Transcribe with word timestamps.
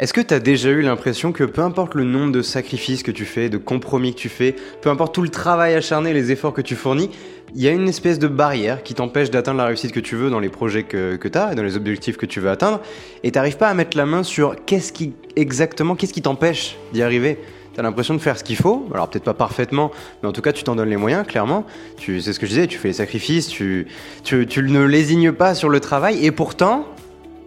Est-ce 0.00 0.12
que 0.12 0.20
tu 0.20 0.34
as 0.34 0.40
déjà 0.40 0.70
eu 0.70 0.82
l'impression 0.82 1.30
que 1.30 1.44
peu 1.44 1.62
importe 1.62 1.94
le 1.94 2.02
nombre 2.02 2.32
de 2.32 2.42
sacrifices 2.42 3.04
que 3.04 3.12
tu 3.12 3.24
fais, 3.24 3.48
de 3.48 3.58
compromis 3.58 4.12
que 4.12 4.18
tu 4.18 4.28
fais, 4.28 4.56
peu 4.82 4.90
importe 4.90 5.14
tout 5.14 5.22
le 5.22 5.28
travail 5.28 5.74
acharné, 5.74 6.12
les 6.12 6.32
efforts 6.32 6.52
que 6.52 6.62
tu 6.62 6.74
fournis, 6.74 7.10
il 7.54 7.62
y 7.62 7.68
a 7.68 7.70
une 7.70 7.88
espèce 7.88 8.18
de 8.18 8.26
barrière 8.26 8.82
qui 8.82 8.94
t'empêche 8.94 9.30
d'atteindre 9.30 9.58
la 9.58 9.66
réussite 9.66 9.92
que 9.92 10.00
tu 10.00 10.16
veux 10.16 10.30
dans 10.30 10.40
les 10.40 10.48
projets 10.48 10.82
que, 10.82 11.14
que 11.14 11.28
tu 11.28 11.38
as 11.38 11.52
et 11.52 11.54
dans 11.54 11.62
les 11.62 11.76
objectifs 11.76 12.16
que 12.16 12.26
tu 12.26 12.40
veux 12.40 12.50
atteindre, 12.50 12.80
et 13.22 13.30
t'arrives 13.30 13.56
pas 13.56 13.68
à 13.68 13.74
mettre 13.74 13.96
la 13.96 14.04
main 14.04 14.24
sur 14.24 14.56
qu'est-ce 14.66 14.92
qui 14.92 15.12
exactement, 15.36 15.94
qu'est-ce 15.94 16.12
qui 16.12 16.22
t'empêche 16.22 16.76
d'y 16.92 17.00
arriver? 17.00 17.38
Tu 17.72 17.78
as 17.78 17.84
l'impression 17.84 18.14
de 18.14 18.18
faire 18.18 18.36
ce 18.36 18.42
qu'il 18.42 18.56
faut, 18.56 18.88
alors 18.92 19.08
peut-être 19.08 19.22
pas 19.22 19.34
parfaitement, 19.34 19.92
mais 20.24 20.28
en 20.28 20.32
tout 20.32 20.42
cas 20.42 20.52
tu 20.52 20.64
t'en 20.64 20.74
donnes 20.74 20.90
les 20.90 20.96
moyens, 20.96 21.24
clairement. 21.24 21.66
Tu, 21.98 22.20
c'est 22.20 22.32
ce 22.32 22.40
que 22.40 22.46
je 22.46 22.50
disais, 22.50 22.66
tu 22.66 22.78
fais 22.78 22.88
les 22.88 22.94
sacrifices, 22.94 23.46
tu, 23.46 23.86
tu, 24.24 24.44
tu 24.48 24.60
ne 24.60 24.82
lésignes 24.82 25.30
pas 25.30 25.54
sur 25.54 25.68
le 25.68 25.78
travail, 25.78 26.26
et 26.26 26.32
pourtant, 26.32 26.84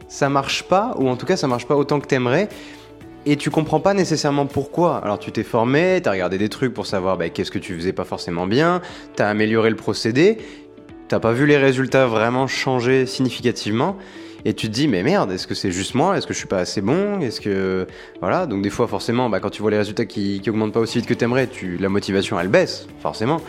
ça 0.08 0.30
marche 0.30 0.64
pas, 0.64 0.96
ou 0.98 1.10
en 1.10 1.16
tout 1.16 1.26
cas 1.26 1.38
ça 1.38 1.48
marche 1.48 1.68
pas 1.68 1.76
autant 1.76 2.00
que 2.00 2.07
t'aimerais, 2.07 2.50
et 3.26 3.36
tu 3.36 3.50
comprends 3.50 3.80
pas 3.80 3.94
nécessairement 3.94 4.46
pourquoi. 4.46 4.98
Alors 4.98 5.20
tu 5.20 5.32
t'es 5.32 5.43
formé, 5.43 6.00
t'as 6.02 6.11
regardé 6.11 6.38
des 6.38 6.50
trucs 6.50 6.74
pour 6.74 6.86
savoir 6.86 7.18
bah, 7.18 7.29
qu'est-ce 7.29 7.52
que 7.52 7.60
tu 7.60 7.75
faisais 7.75 7.93
pas 7.93 8.06
forcément 8.06 8.48
bien, 8.48 8.82
t'as 9.15 9.29
amélioré 9.29 9.70
le 9.70 9.75
procédé, 9.75 10.38
t'as 11.07 11.20
pas 11.20 11.34
vu 11.34 11.46
les 11.46 11.57
résultats 11.57 12.07
vraiment 12.07 12.48
changer 12.48 13.06
significativement, 13.06 13.98
et 14.46 14.54
tu 14.54 14.68
te 14.68 14.74
dis 14.74 14.88
mais 14.88 15.04
merde, 15.04 15.32
est-ce 15.32 15.46
que 15.46 15.56
c'est 15.56 15.71
juste 15.71 15.93
moi, 15.93 16.18
est-ce 16.18 16.26
que 16.26 16.34
je 16.34 16.39
suis 16.39 16.48
pas 16.48 16.60
assez 16.60 16.79
bon, 16.79 17.20
est-ce 17.20 17.42
que 17.42 17.86
voilà, 18.21 18.46
donc 18.46 18.62
des 18.62 18.70
fois 18.70 18.87
forcément, 18.87 19.29
bah, 19.29 19.42
quand 19.42 19.50
tu 19.50 19.62
vois 19.62 19.71
les 19.71 19.78
résultats 19.78 20.06
qui, 20.06 20.42
augmentent 20.48 20.74
pas 20.74 20.79
aussi 20.79 21.00
vite 21.00 21.07
que 21.07 21.14
t'aimerais, 21.14 21.48
tu 21.48 21.78
la 21.78 21.89
motivation 21.89 22.39
elle 22.39 22.48
baisse 22.48 22.87
forcément. 23.01 23.42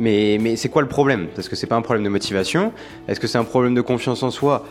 Mais, 0.00 0.38
mais 0.40 0.54
c'est 0.54 0.68
quoi 0.68 0.80
le 0.80 0.86
problème? 0.86 1.26
Est-ce 1.36 1.50
que 1.50 1.56
c'est 1.56 1.66
pas 1.66 1.74
un 1.74 1.82
problème 1.82 2.04
de 2.04 2.08
motivation. 2.08 2.72
Est-ce 3.08 3.18
que 3.18 3.26
c'est 3.26 3.36
un 3.36 3.44
problème 3.44 3.74
de 3.74 3.80
confiance 3.80 4.22
en 4.22 4.30
soi? 4.30 4.64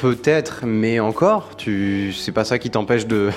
Peut-être, 0.00 0.64
mais 0.64 0.98
encore, 0.98 1.56
tu, 1.58 2.14
c'est 2.14 2.32
pas 2.32 2.44
ça 2.44 2.58
qui 2.58 2.70
t'empêche 2.70 3.06
de, 3.06 3.28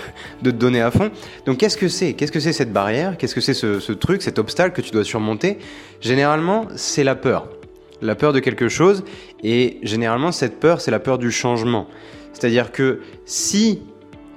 de 0.42 0.52
te 0.52 0.56
donner 0.56 0.82
à 0.82 0.92
fond. 0.92 1.12
Donc 1.46 1.58
qu'est-ce 1.58 1.76
que 1.76 1.90
c'est? 1.90 2.14
Qu'est-ce 2.14 2.32
que 2.32 2.40
c'est 2.40 2.54
cette 2.54 2.72
barrière? 2.72 3.18
Qu'est-ce 3.18 3.36
que 3.36 3.42
c'est 3.42 3.54
ce, 3.54 3.92
truc, 3.92 4.22
cet 4.22 4.40
obstacle 4.40 4.74
que 4.74 4.82
tu 4.82 4.92
dois 4.92 5.04
surmonter? 5.04 5.58
Généralement, 6.00 6.68
c'est 6.78 7.04
la 7.04 7.16
peur. 7.16 7.50
La 8.02 8.16
peur 8.16 8.32
de 8.32 8.40
quelque 8.40 8.70
chose, 8.70 9.04
et 9.44 9.80
généralement, 9.84 10.32
cette 10.32 10.62
peur, 10.62 10.80
c'est 10.80 10.92
la 10.92 11.00
peur 11.00 11.18
du 11.18 11.32
changement. 11.32 11.88
C'est-à-dire 12.32 12.72
que 12.72 13.02
si 13.26 13.82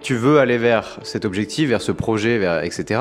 tu 0.01 0.17
veux 0.17 0.41
aller 0.41 0.59
vers 0.59 0.99
cet 1.05 1.25
objectif, 1.25 1.69
vers 1.69 1.83
ce 1.83 1.93
projet, 1.93 2.39
vers, 2.39 2.65
etc., 2.65 3.01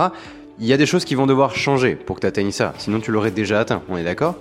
il 0.60 0.68
y 0.68 0.74
a 0.74 0.78
des 0.78 0.86
choses 0.86 1.04
qui 1.04 1.16
vont 1.16 1.26
devoir 1.26 1.56
changer 1.56 1.96
pour 1.96 2.18
que 2.18 2.22
tu 2.22 2.28
atteignes 2.28 2.52
ça. 2.52 2.76
Sinon, 2.78 3.00
tu 3.00 3.12
l'aurais 3.12 3.32
déjà 3.32 3.60
atteint, 3.60 3.82
on 3.90 3.98
est 3.98 4.04
d'accord? 4.04 4.36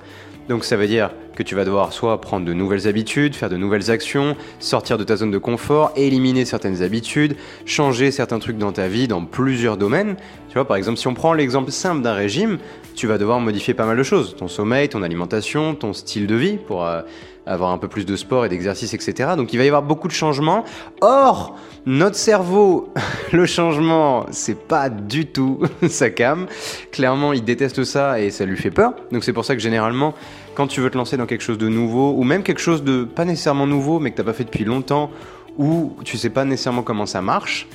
Donc 0.48 0.64
ça 0.64 0.76
veut 0.76 0.86
dire 0.86 1.10
que 1.34 1.42
tu 1.42 1.54
vas 1.54 1.64
devoir 1.64 1.92
soit 1.92 2.20
prendre 2.20 2.46
de 2.46 2.52
nouvelles 2.52 2.86
habitudes, 2.86 3.34
faire 3.34 3.48
de 3.48 3.56
nouvelles 3.56 3.90
actions, 3.90 4.36
sortir 4.60 4.98
de 4.98 5.04
ta 5.04 5.16
zone 5.16 5.30
de 5.30 5.38
confort, 5.38 5.92
éliminer 5.96 6.44
certaines 6.44 6.82
habitudes, 6.82 7.36
changer 7.66 8.10
certains 8.10 8.38
trucs 8.38 8.58
dans 8.58 8.72
ta 8.72 8.86
vie 8.86 9.08
dans 9.08 9.24
plusieurs 9.24 9.76
domaines. 9.76 10.16
Tu 10.48 10.54
vois, 10.54 10.66
par 10.66 10.76
exemple, 10.76 10.98
si 10.98 11.08
on 11.08 11.14
prend 11.14 11.32
l'exemple 11.32 11.70
simple 11.70 12.02
d'un 12.02 12.14
régime, 12.14 12.58
tu 12.94 13.06
vas 13.06 13.18
devoir 13.18 13.40
modifier 13.40 13.74
pas 13.74 13.86
mal 13.86 13.96
de 13.96 14.02
choses. 14.02 14.36
Ton 14.36 14.48
sommeil, 14.48 14.88
ton 14.88 15.02
alimentation, 15.02 15.74
ton 15.74 15.92
style 15.92 16.26
de 16.26 16.34
vie 16.34 16.56
pour 16.56 16.84
euh, 16.84 17.02
avoir 17.46 17.70
un 17.70 17.78
peu 17.78 17.88
plus 17.88 18.06
de 18.06 18.16
sport 18.16 18.46
et 18.46 18.48
d'exercice, 18.48 18.94
etc. 18.94 19.30
Donc 19.36 19.52
il 19.52 19.56
va 19.56 19.64
y 19.64 19.66
avoir 19.66 19.82
beaucoup 19.82 20.08
de 20.08 20.12
changements. 20.12 20.64
Or, 21.00 21.56
notre 21.86 22.16
cerveau, 22.16 22.92
le 23.32 23.46
changement, 23.46 24.26
c'est 24.30 24.58
pas 24.58 24.88
du 24.88 25.26
tout 25.26 25.60
sa 25.88 26.10
cam. 26.10 26.46
Clairement, 26.92 27.32
il 27.32 27.44
déteste 27.44 27.84
ça 27.84 28.20
et 28.20 28.30
ça 28.30 28.44
lui 28.44 28.56
fait 28.56 28.70
peur. 28.70 28.94
Donc 29.12 29.24
c'est 29.24 29.32
pour 29.32 29.44
ça 29.44 29.54
que 29.54 29.60
généralement, 29.60 30.14
quand 30.54 30.66
tu 30.66 30.80
veux 30.80 30.90
te 30.90 30.96
lancer 30.96 31.16
dans 31.16 31.26
quelque 31.26 31.42
chose 31.42 31.58
de 31.58 31.68
nouveau, 31.68 32.14
ou 32.16 32.24
même 32.24 32.42
quelque 32.42 32.60
chose 32.60 32.84
de 32.84 33.04
pas 33.04 33.24
nécessairement 33.24 33.66
nouveau, 33.66 33.98
mais 33.98 34.10
que 34.10 34.16
t'as 34.16 34.24
pas 34.24 34.32
fait 34.32 34.44
depuis 34.44 34.64
longtemps, 34.64 35.10
ou 35.58 35.96
tu 36.04 36.16
sais 36.16 36.30
pas 36.30 36.44
nécessairement 36.44 36.82
comment 36.82 37.06
ça 37.06 37.22
marche, 37.22 37.66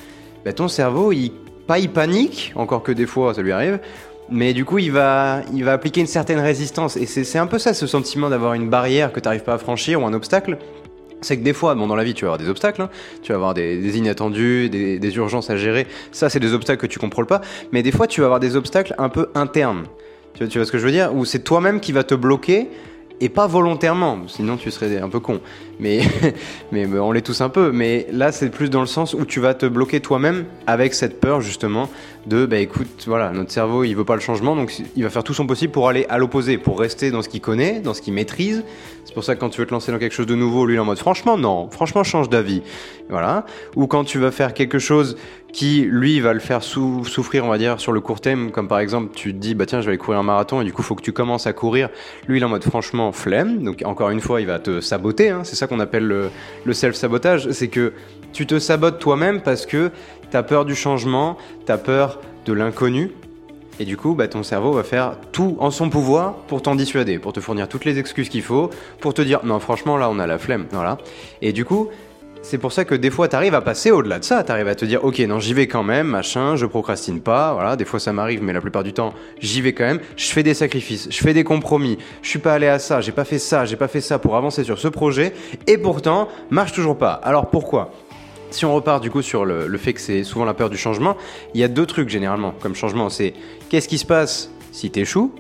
bah 0.45 0.53
ton 0.53 0.67
cerveau, 0.67 1.11
pas 1.67 1.79
il 1.79 1.89
panique, 1.89 2.51
encore 2.55 2.81
que 2.81 2.91
des 2.91 3.05
fois 3.05 3.33
ça 3.33 3.41
lui 3.41 3.51
arrive, 3.51 3.79
mais 4.31 4.53
du 4.53 4.65
coup, 4.65 4.77
il 4.77 4.91
va, 4.91 5.41
il 5.53 5.63
va 5.63 5.73
appliquer 5.73 6.01
une 6.01 6.07
certaine 6.07 6.39
résistance. 6.39 6.97
Et 6.97 7.05
c'est 7.05 7.37
un 7.37 7.47
peu 7.47 7.59
ça, 7.59 7.73
ce 7.73 7.87
sentiment 7.87 8.29
d'avoir 8.29 8.53
une 8.53 8.69
barrière 8.69 9.11
que 9.11 9.19
tu 9.19 9.25
n'arrives 9.25 9.43
pas 9.43 9.55
à 9.55 9.57
franchir 9.57 10.01
ou 10.01 10.05
un 10.05 10.13
obstacle. 10.13 10.57
C'est 11.21 11.37
que 11.37 11.43
des 11.43 11.53
fois, 11.53 11.75
bon, 11.75 11.87
dans 11.87 11.95
la 11.95 12.03
vie, 12.03 12.13
tu 12.13 12.23
vas 12.25 12.29
avoir 12.29 12.37
des 12.37 12.49
obstacles, 12.49 12.81
hein. 12.81 12.89
tu 13.23 13.33
vas 13.33 13.35
avoir 13.35 13.53
des, 13.53 13.97
inattendus, 13.97 14.69
des, 14.69 15.15
urgences 15.17 15.49
à 15.49 15.57
gérer. 15.57 15.85
Ça, 16.11 16.29
c'est 16.29 16.39
des 16.39 16.53
obstacles 16.53 16.81
que 16.81 16.87
tu 16.87 16.99
contrôles 16.99 17.25
pas. 17.25 17.41
Mais 17.71 17.83
des 17.83 17.91
fois, 17.91 18.07
tu 18.07 18.21
vas 18.21 18.27
avoir 18.27 18.39
des 18.39 18.55
obstacles 18.55 18.95
un 18.97 19.09
peu 19.09 19.29
internes. 19.35 19.83
Tu, 20.33 20.47
tu 20.47 20.59
vois 20.59 20.65
ce 20.65 20.71
que 20.71 20.77
je 20.77 20.85
veux 20.85 20.91
dire? 20.91 21.13
Où 21.13 21.25
c'est 21.25 21.39
toi-même 21.39 21.81
qui 21.81 21.91
va 21.91 22.03
te 22.03 22.15
bloquer 22.15 22.69
et 23.21 23.29
pas 23.29 23.47
volontairement, 23.47 24.27
sinon 24.27 24.57
tu 24.57 24.71
serais 24.71 24.97
un 24.97 25.09
peu 25.09 25.19
con. 25.19 25.41
Mais, 25.81 26.01
mais 26.73 26.85
on 26.99 27.13
l'est 27.13 27.21
tous 27.21 27.39
un 27.39 27.47
peu. 27.47 27.71
Mais 27.71 28.05
là, 28.11 28.33
c'est 28.33 28.49
plus 28.49 28.69
dans 28.69 28.81
le 28.81 28.85
sens 28.85 29.13
où 29.13 29.23
tu 29.23 29.39
vas 29.39 29.53
te 29.53 29.65
bloquer 29.65 30.01
toi-même 30.01 30.43
avec 30.67 30.93
cette 30.93 31.21
peur 31.21 31.39
justement 31.39 31.89
de, 32.27 32.45
bah 32.45 32.57
écoute, 32.57 33.05
voilà, 33.07 33.31
notre 33.31 33.51
cerveau 33.51 33.83
il 33.83 33.95
veut 33.95 34.05
pas 34.05 34.15
le 34.15 34.21
changement, 34.21 34.55
donc 34.55 34.81
il 34.95 35.03
va 35.03 35.09
faire 35.09 35.23
tout 35.23 35.33
son 35.33 35.47
possible 35.47 35.71
pour 35.71 35.89
aller 35.89 36.05
à 36.09 36.17
l'opposé, 36.17 36.57
pour 36.57 36.79
rester 36.79 37.11
dans 37.11 37.21
ce 37.21 37.29
qu'il 37.29 37.41
connaît, 37.41 37.79
dans 37.79 37.93
ce 37.93 38.01
qu'il 38.01 38.13
maîtrise. 38.13 38.63
C'est 39.05 39.13
pour 39.13 39.23
ça 39.23 39.33
que 39.33 39.39
quand 39.39 39.49
tu 39.49 39.59
veux 39.59 39.65
te 39.65 39.71
lancer 39.71 39.91
dans 39.91 39.97
quelque 39.97 40.13
chose 40.13 40.27
de 40.27 40.35
nouveau, 40.35 40.65
lui 40.65 40.75
il 40.75 40.77
est 40.77 40.79
en 40.79 40.85
mode 40.85 40.99
franchement 40.99 41.37
non, 41.37 41.69
franchement 41.71 42.03
change 42.03 42.29
d'avis, 42.29 42.61
voilà. 43.09 43.45
Ou 43.75 43.87
quand 43.87 44.03
tu 44.03 44.19
vas 44.19 44.31
faire 44.31 44.53
quelque 44.53 44.77
chose 44.77 45.17
qui 45.51 45.81
lui 45.81 46.19
va 46.19 46.33
le 46.33 46.39
faire 46.39 46.61
souffrir, 46.61 47.43
on 47.43 47.49
va 47.49 47.57
dire, 47.57 47.79
sur 47.79 47.91
le 47.91 48.01
court 48.01 48.21
terme, 48.21 48.51
comme 48.51 48.67
par 48.67 48.79
exemple 48.79 49.15
tu 49.15 49.33
te 49.33 49.39
dis 49.39 49.55
bah 49.55 49.65
tiens 49.65 49.81
je 49.81 49.85
vais 49.85 49.91
aller 49.91 49.97
courir 49.97 50.19
un 50.19 50.23
marathon 50.23 50.61
et 50.61 50.63
du 50.63 50.73
coup 50.73 50.83
faut 50.83 50.93
que 50.93 51.01
tu 51.01 51.13
commences 51.13 51.47
à 51.47 51.53
courir. 51.53 51.89
Lui 52.27 52.37
il 52.37 52.41
est 52.41 52.45
en 52.45 52.49
mode 52.49 52.63
franchement 52.63 53.11
flemme, 53.11 53.63
donc 53.63 53.81
encore 53.85 54.11
une 54.11 54.21
fois 54.21 54.41
il 54.41 54.47
va 54.47 54.59
te 54.59 54.81
saboter, 54.81 55.29
hein. 55.29 55.41
c'est 55.43 55.55
ça 55.55 55.65
qu'on 55.69 55.79
appelle 55.79 56.05
le, 56.05 56.73
self-sabotage, 56.73 57.51
c'est 57.51 57.69
que 57.69 57.93
tu 58.33 58.45
te 58.45 58.59
sabotes 58.59 58.99
toi-même 58.99 59.41
parce 59.41 59.65
que 59.65 59.91
tu 60.29 60.37
as 60.37 60.43
peur 60.43 60.65
du 60.65 60.75
changement, 60.75 61.37
tu 61.65 61.71
as 61.71 61.77
peur 61.77 62.19
de 62.45 62.53
l'inconnu, 62.53 63.11
et 63.79 63.85
du 63.85 63.95
coup, 63.95 64.13
bah, 64.13 64.27
ton 64.27 64.43
cerveau 64.43 64.73
va 64.73 64.83
faire 64.83 65.15
tout 65.31 65.55
en 65.59 65.71
son 65.71 65.89
pouvoir 65.89 66.33
pour 66.47 66.61
t'en 66.61 66.75
dissuader, 66.75 67.17
pour 67.17 67.31
te 67.31 67.39
fournir 67.39 67.69
toutes 67.69 67.85
les 67.85 67.97
excuses 67.97 68.27
qu'il 68.27 68.41
faut, 68.41 68.69
pour 68.99 69.13
te 69.13 69.21
dire 69.21 69.39
non, 69.43 69.59
franchement, 69.59 69.95
là, 69.95 70.09
on 70.09 70.19
a 70.19 70.27
la 70.27 70.37
flemme. 70.37 70.65
Voilà. 70.71 70.97
Et 71.41 71.53
du 71.53 71.63
coup, 71.63 71.89
c'est 72.41 72.57
pour 72.57 72.71
ça 72.71 72.85
que 72.85 72.95
des 72.95 73.09
fois, 73.09 73.27
tu 73.27 73.35
arrives 73.35 73.53
à 73.53 73.61
passer 73.61 73.91
au-delà 73.91 74.19
de 74.19 74.23
ça. 74.23 74.43
Tu 74.43 74.51
arrives 74.51 74.67
à 74.67 74.75
te 74.75 74.85
dire, 74.85 75.03
ok, 75.03 75.19
non, 75.19 75.39
j'y 75.39 75.53
vais 75.53 75.67
quand 75.67 75.83
même, 75.83 76.07
machin, 76.07 76.55
je 76.55 76.65
procrastine 76.65 77.21
pas. 77.21 77.53
Voilà, 77.53 77.75
des 77.75 77.85
fois, 77.85 77.99
ça 77.99 78.13
m'arrive, 78.13 78.41
mais 78.41 78.53
la 78.53 78.61
plupart 78.61 78.83
du 78.83 78.93
temps, 78.93 79.13
j'y 79.39 79.61
vais 79.61 79.73
quand 79.73 79.85
même. 79.85 79.99
Je 80.15 80.27
fais 80.27 80.43
des 80.43 80.53
sacrifices, 80.53 81.07
je 81.11 81.17
fais 81.17 81.33
des 81.33 81.43
compromis. 81.43 81.97
Je 82.21 82.29
suis 82.29 82.39
pas 82.39 82.53
allé 82.53 82.67
à 82.67 82.79
ça, 82.79 83.01
j'ai 83.01 83.11
pas 83.11 83.25
fait 83.25 83.39
ça, 83.39 83.65
j'ai 83.65 83.75
pas 83.75 83.87
fait 83.87 84.01
ça 84.01 84.19
pour 84.19 84.35
avancer 84.35 84.63
sur 84.63 84.79
ce 84.79 84.87
projet. 84.87 85.33
Et 85.67 85.77
pourtant, 85.77 86.29
marche 86.49 86.71
toujours 86.71 86.97
pas. 86.97 87.13
Alors 87.13 87.49
pourquoi? 87.49 87.91
Si 88.51 88.65
on 88.65 88.73
repart 88.73 89.03
du 89.03 89.11
coup 89.11 89.21
sur 89.21 89.45
le, 89.45 89.77
fait 89.77 89.93
que 89.93 90.01
c'est 90.01 90.23
souvent 90.23 90.45
la 90.45 90.55
peur 90.55 90.71
du 90.71 90.77
changement, 90.77 91.17
il 91.53 91.61
y 91.61 91.63
a 91.63 91.67
deux 91.67 91.85
trucs 91.85 92.09
généralement 92.09 92.53
comme 92.61 92.73
changement. 92.73 93.09
C'est 93.09 93.33
qu'est-ce 93.69 93.87
qui 93.87 93.99
se 93.99 94.05
passe 94.05 94.49
si 94.71 94.89
t'échoues? 94.89 95.31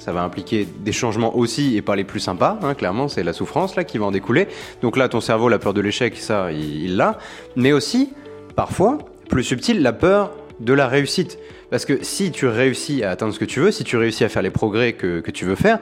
Ça 0.00 0.12
va 0.12 0.22
impliquer 0.22 0.66
des 0.66 0.92
changements 0.92 1.36
aussi 1.36 1.76
et 1.76 1.82
pas 1.82 1.94
les 1.94 2.04
plus 2.04 2.20
sympas, 2.20 2.58
hein, 2.62 2.74
clairement, 2.74 3.06
c'est 3.06 3.22
la 3.22 3.34
souffrance 3.34 3.76
là 3.76 3.84
qui 3.84 3.98
va 3.98 4.06
en 4.06 4.10
découler. 4.10 4.48
Donc 4.80 4.96
là, 4.96 5.08
ton 5.10 5.20
cerveau, 5.20 5.50
la 5.50 5.58
peur 5.58 5.74
de 5.74 5.82
l'échec, 5.82 6.16
ça, 6.16 6.50
il 6.52 6.96
l'a. 6.96 7.18
Mais 7.54 7.72
aussi, 7.72 8.14
parfois, 8.56 8.98
plus 9.28 9.44
subtil, 9.44 9.82
la 9.82 9.92
peur 9.92 10.32
de 10.58 10.72
la 10.72 10.88
réussite. 10.88 11.38
Parce 11.68 11.84
que 11.84 12.02
si 12.02 12.32
tu 12.32 12.46
réussis 12.46 13.04
à 13.04 13.10
atteindre 13.10 13.34
ce 13.34 13.38
que 13.38 13.44
tu 13.44 13.60
veux, 13.60 13.70
si 13.70 13.84
tu 13.84 13.98
réussis 13.98 14.24
à 14.24 14.30
faire 14.30 14.42
les 14.42 14.50
progrès 14.50 14.94
que, 14.94 15.30
tu 15.30 15.44
veux 15.44 15.54
faire, 15.54 15.78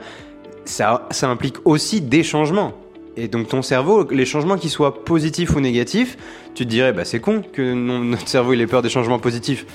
ça, 0.65 1.07
ça 1.11 1.29
implique 1.29 1.55
aussi 1.65 2.01
des 2.01 2.21
changements. 2.21 2.73
Et 3.15 3.27
donc 3.29 3.47
ton 3.47 3.61
cerveau, 3.61 4.07
les 4.11 4.25
changements 4.25 4.57
qui 4.57 4.69
soient 4.69 5.03
positifs 5.03 5.55
ou 5.55 5.61
négatifs, 5.61 6.17
tu 6.55 6.65
te 6.65 6.69
dirais, 6.69 6.93
bah 6.93 7.05
c'est 7.05 7.19
con 7.19 7.41
que 7.53 7.73
notre 7.73 8.27
cerveau 8.27 8.53
il 8.53 8.61
ait 8.61 8.67
peur 8.67 8.81
des 8.81 8.89
changements 8.89 9.19
positifs. 9.19 9.65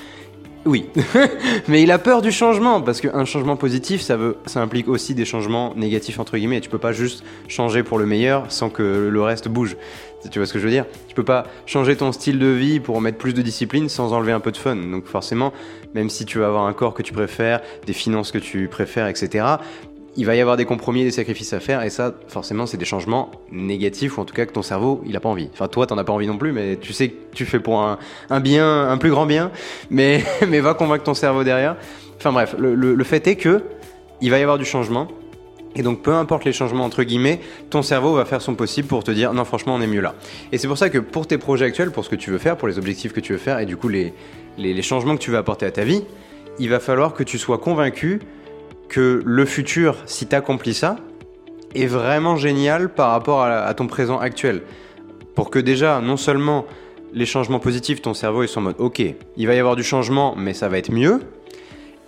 Oui, 0.65 0.89
mais 1.67 1.83
il 1.83 1.91
a 1.91 1.99
peur 1.99 2.23
du 2.23 2.31
changement 2.31 2.81
parce 2.81 2.99
qu'un 2.99 3.23
changement 3.25 3.55
positif, 3.55 4.01
ça, 4.01 4.17
veut, 4.17 4.37
ça 4.47 4.61
implique 4.61 4.87
aussi 4.87 5.13
des 5.13 5.23
changements 5.23 5.75
négatifs 5.75 6.19
entre 6.19 6.37
guillemets. 6.37 6.57
Et 6.57 6.61
tu 6.61 6.69
peux 6.69 6.79
pas 6.79 6.91
juste 6.91 7.23
changer 7.47 7.83
pour 7.83 7.99
le 7.99 8.07
meilleur 8.07 8.51
sans 8.51 8.71
que 8.71 9.09
le 9.11 9.21
reste 9.21 9.47
bouge. 9.47 9.77
Tu 10.31 10.39
vois 10.39 10.47
ce 10.47 10.53
que 10.53 10.57
je 10.57 10.65
veux 10.65 10.71
dire? 10.71 10.85
Tu 11.07 11.13
peux 11.13 11.23
pas 11.23 11.45
changer 11.67 11.95
ton 11.95 12.11
style 12.11 12.39
de 12.39 12.47
vie 12.47 12.79
pour 12.79 12.99
mettre 12.99 13.19
plus 13.19 13.33
de 13.33 13.43
discipline 13.43 13.89
sans 13.89 14.11
enlever 14.11 14.31
un 14.31 14.39
peu 14.39 14.51
de 14.51 14.57
fun. 14.57 14.75
Donc 14.75 15.05
forcément, 15.05 15.53
même 15.93 16.09
si 16.09 16.25
tu 16.25 16.39
vas 16.39 16.47
avoir 16.47 16.65
un 16.65 16.73
corps 16.73 16.95
que 16.95 17.03
tu 17.03 17.13
préfères, 17.13 17.61
des 17.85 17.93
finances 17.93 18.31
que 18.31 18.39
tu 18.39 18.67
préfères, 18.67 19.07
etc 19.07 19.57
il 20.17 20.25
va 20.25 20.35
y 20.35 20.41
avoir 20.41 20.55
des 20.55 20.65
compromis 20.65 21.01
et 21.01 21.03
des 21.03 21.11
sacrifices 21.11 21.53
à 21.53 21.59
faire, 21.59 21.83
et 21.83 21.89
ça, 21.89 22.13
forcément, 22.27 22.65
c'est 22.65 22.77
des 22.77 22.85
changements 22.85 23.31
négatifs, 23.51 24.17
ou 24.17 24.21
en 24.21 24.25
tout 24.25 24.33
cas 24.33 24.45
que 24.45 24.53
ton 24.53 24.61
cerveau, 24.61 25.01
il 25.05 25.15
a 25.15 25.19
pas 25.19 25.29
envie. 25.29 25.49
Enfin, 25.53 25.67
toi, 25.67 25.85
t'en 25.87 25.97
as 25.97 26.03
pas 26.03 26.13
envie 26.13 26.27
non 26.27 26.37
plus, 26.37 26.53
mais 26.53 26.77
tu 26.77 26.93
sais 26.93 27.09
que 27.09 27.15
tu 27.33 27.45
fais 27.45 27.59
pour 27.59 27.81
un, 27.81 28.39
bien, 28.39 28.89
un 28.89 28.97
plus 28.97 29.09
grand 29.09 29.25
bien, 29.25 29.51
mais, 29.89 30.23
mais 30.47 30.61
va 30.61 30.73
convaincre 30.73 31.03
ton 31.03 31.13
cerveau 31.13 31.43
derrière. 31.43 31.75
Enfin 32.17 32.31
bref, 32.31 32.55
le, 32.57 33.03
fait 33.03 33.27
est 33.27 33.35
que 33.35 33.63
il 34.21 34.31
va 34.31 34.39
y 34.39 34.41
avoir 34.41 34.57
du 34.57 34.65
changement, 34.65 35.07
et 35.77 35.81
donc, 35.81 36.01
peu 36.01 36.13
importe 36.13 36.45
les 36.45 36.53
changements 36.53 36.85
entre 36.85 37.03
guillemets, 37.03 37.41
ton 37.69 37.81
cerveau 37.81 38.15
va 38.15 38.23
faire 38.23 38.41
son 38.41 38.55
possible 38.55 38.87
pour 38.87 39.03
te 39.03 39.11
dire 39.11 39.33
non, 39.33 39.43
franchement, 39.43 39.75
on 39.75 39.81
est 39.81 39.87
mieux 39.87 39.99
là. 39.99 40.15
Et 40.53 40.57
c'est 40.57 40.69
pour 40.69 40.77
ça 40.77 40.89
que 40.89 40.99
pour 40.99 41.27
tes 41.27 41.37
projets 41.37 41.65
actuels, 41.65 41.91
pour 41.91 42.05
ce 42.05 42.09
que 42.09 42.15
tu 42.15 42.31
veux 42.31 42.37
faire, 42.37 42.55
pour 42.55 42.69
les 42.69 42.77
objectifs 42.77 43.11
que 43.11 43.19
tu 43.19 43.33
veux 43.33 43.37
faire, 43.37 43.59
et 43.59 43.65
du 43.65 43.75
coup 43.75 43.89
les, 43.89 44.13
les 44.57 44.81
changements 44.81 45.17
que 45.17 45.21
tu 45.21 45.31
veux 45.31 45.37
apporter 45.37 45.65
à 45.65 45.71
ta 45.71 45.83
vie, 45.83 46.03
il 46.57 46.69
va 46.69 46.79
falloir 46.79 47.13
que 47.13 47.23
tu 47.23 47.37
sois 47.37 47.57
convaincu 47.57 48.21
que 48.87 49.21
le 49.25 49.45
futur, 49.45 49.97
si 50.05 50.27
tu 50.27 50.35
accomplis 50.35 50.73
ça, 50.73 50.97
est 51.75 51.87
vraiment 51.87 52.37
génial 52.37 52.89
par 52.89 53.11
rapport 53.11 53.43
à, 53.43 53.73
ton 53.73 53.87
présent 53.87 54.19
actuel. 54.19 54.63
Pour 55.35 55.49
que 55.49 55.59
déjà, 55.59 55.99
non 55.99 56.17
seulement 56.17 56.65
les 57.13 57.25
changements 57.25 57.59
positifs, 57.59 58.01
ton 58.01 58.13
cerveau 58.13 58.43
est 58.43 58.57
en 58.57 58.61
mode 58.61 58.75
ok, 58.79 59.01
il 59.37 59.47
va 59.47 59.55
y 59.55 59.59
avoir 59.59 59.75
du 59.75 59.83
changement, 59.83 60.35
mais 60.37 60.53
ça 60.53 60.69
va 60.69 60.77
être 60.77 60.91
mieux. 60.91 61.21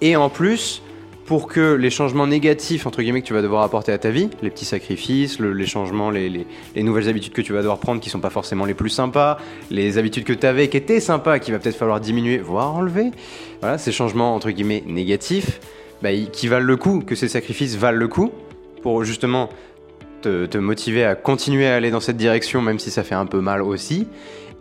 Et 0.02 0.16
en 0.16 0.30
plus, 0.30 0.82
pour 1.28 1.48
que 1.48 1.74
les 1.74 1.90
changements 1.90 2.26
négatifs, 2.26 2.86
entre 2.86 3.02
guillemets, 3.02 3.22
que 3.22 3.28
tu 3.28 3.34
vas 3.34 3.42
devoir 3.42 3.64
apporter 3.64 3.92
à 3.92 3.98
ta 3.98 4.12
vie, 4.12 4.30
les 4.42 4.50
petits 4.50 4.64
sacrifices, 4.64 5.40
les 5.40 5.66
changements, 5.66 6.10
les, 6.10 6.48
nouvelles 6.78 7.10
habitudes 7.10 7.34
que 7.34 7.42
tu 7.42 7.52
vas 7.52 7.60
devoir 7.60 7.80
prendre 7.80 8.00
qui 8.00 8.10
sont 8.10 8.22
pas 8.22 8.30
forcément 8.30 8.64
les 8.64 8.74
plus 8.74 8.90
sympas, 8.90 9.38
les 9.70 9.98
habitudes 9.98 10.24
que 10.24 10.32
tu 10.32 10.48
avais 10.48 10.70
qui 10.70 10.78
étaient 10.78 11.02
sympas, 11.02 11.40
qui 11.40 11.52
va 11.52 11.60
peut-être 11.60 11.76
falloir 11.76 12.00
diminuer, 12.00 12.38
voire 12.38 12.74
enlever, 12.74 13.12
voilà, 13.60 13.78
ces 13.78 13.92
changements, 13.92 14.36
entre 14.36 14.52
guillemets, 14.52 14.84
négatifs, 14.88 15.60
bah, 16.02 16.10
qui 16.32 16.48
valent 16.48 16.66
le 16.66 16.78
coup, 16.78 17.02
que 17.02 17.16
ces 17.16 17.28
sacrifices 17.28 17.76
valent 17.76 17.98
le 17.98 18.08
coup, 18.08 18.32
pour 18.82 19.04
justement 19.04 19.50
te, 20.22 20.58
motiver 20.58 21.04
à 21.04 21.16
continuer 21.16 21.68
à 21.68 21.76
aller 21.76 21.92
dans 21.92 22.00
cette 22.00 22.18
direction, 22.18 22.62
même 22.62 22.80
si 22.80 22.92
ça 22.92 23.04
fait 23.04 23.16
un 23.16 23.26
peu 23.26 23.40
mal 23.40 23.62
aussi, 23.62 24.08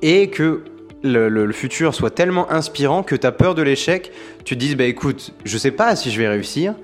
et 0.03 0.31
que 0.31 0.63
le, 1.03 1.53
futur 1.53 1.95
soit 1.95 2.11
tellement 2.11 2.51
inspirant 2.51 3.03
que 3.03 3.15
tu 3.15 3.27
as 3.27 3.33
peur 3.33 3.55
de 3.55 3.63
l'échec, 3.63 4.13
tu 4.45 4.55
te 4.55 4.61
dises 4.61 4.77
bah 4.77 4.85
écoute, 4.85 5.33
je 5.45 5.59
sais 5.59 5.71
pas 5.71 5.97
si 5.97 6.11
je 6.11 6.21
vais 6.21 6.29
réussir, 6.29 6.75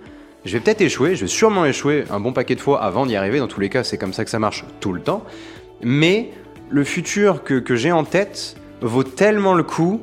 je 0.44 0.52
vais 0.52 0.60
peut-être 0.60 0.81
échouer, 0.81 1.14
je 1.16 1.22
vais 1.22 1.28
sûrement 1.28 1.64
échouer 1.64 2.05
un 2.10 2.20
bon 2.20 2.32
paquet 2.32 2.55
de 2.55 2.60
fois 2.60 2.82
avant 2.82 3.06
d'y 3.06 3.16
arriver, 3.16 3.38
dans 3.38 3.48
tous 3.48 3.60
les 3.60 3.69
cas 3.69 3.84
c'est 3.84 3.98
comme 3.98 4.12
ça 4.12 4.25
que 4.25 4.31
ça 4.31 4.38
marche 4.38 4.64
tout 4.81 4.93
le 4.93 5.00
temps, 5.00 5.25
mais 5.82 6.31
le 6.70 6.84
futur 6.84 7.43
que, 7.43 7.62
j'ai 7.75 7.93
en 7.93 8.05
tête 8.05 8.56
vaut 8.81 9.05
tellement 9.05 9.55
le 9.55 9.62
coup 9.62 10.00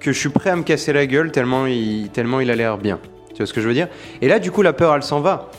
que 0.00 0.12
je 0.12 0.18
suis 0.18 0.28
prêt 0.28 0.50
à 0.50 0.56
me 0.56 0.62
casser 0.62 0.92
la 0.92 1.06
gueule 1.06 1.30
tellement 1.30 1.66
tellement 2.12 2.40
il 2.40 2.50
a 2.50 2.56
l'air 2.56 2.78
bien. 2.78 2.98
Tu 3.40 3.46
ce 3.46 3.52
que 3.54 3.60
je 3.60 3.68
veux 3.68 3.74
dire 3.74 3.88
Et 4.20 4.28
là 4.28 4.38
du 4.38 4.50
coup 4.50 4.62
la 4.62 4.72
peur 4.72 4.94
elle 4.94 5.02
s'en 5.02 5.20
va. 5.20 5.50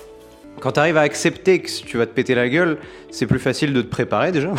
Quand 0.60 0.74
tu 0.74 0.80
arrives 0.80 0.98
à 0.98 1.02
accepter 1.02 1.60
que 1.62 1.70
tu 1.86 1.98
vas 1.98 2.06
te 2.06 2.14
péter 2.14 2.36
la 2.36 2.48
gueule, 2.48 2.78
c'est 3.10 3.26
plus 3.26 3.40
facile 3.40 3.74
de 3.74 3.82
te 3.82 3.88
préparer 3.88 4.32
déjà. 4.32 4.54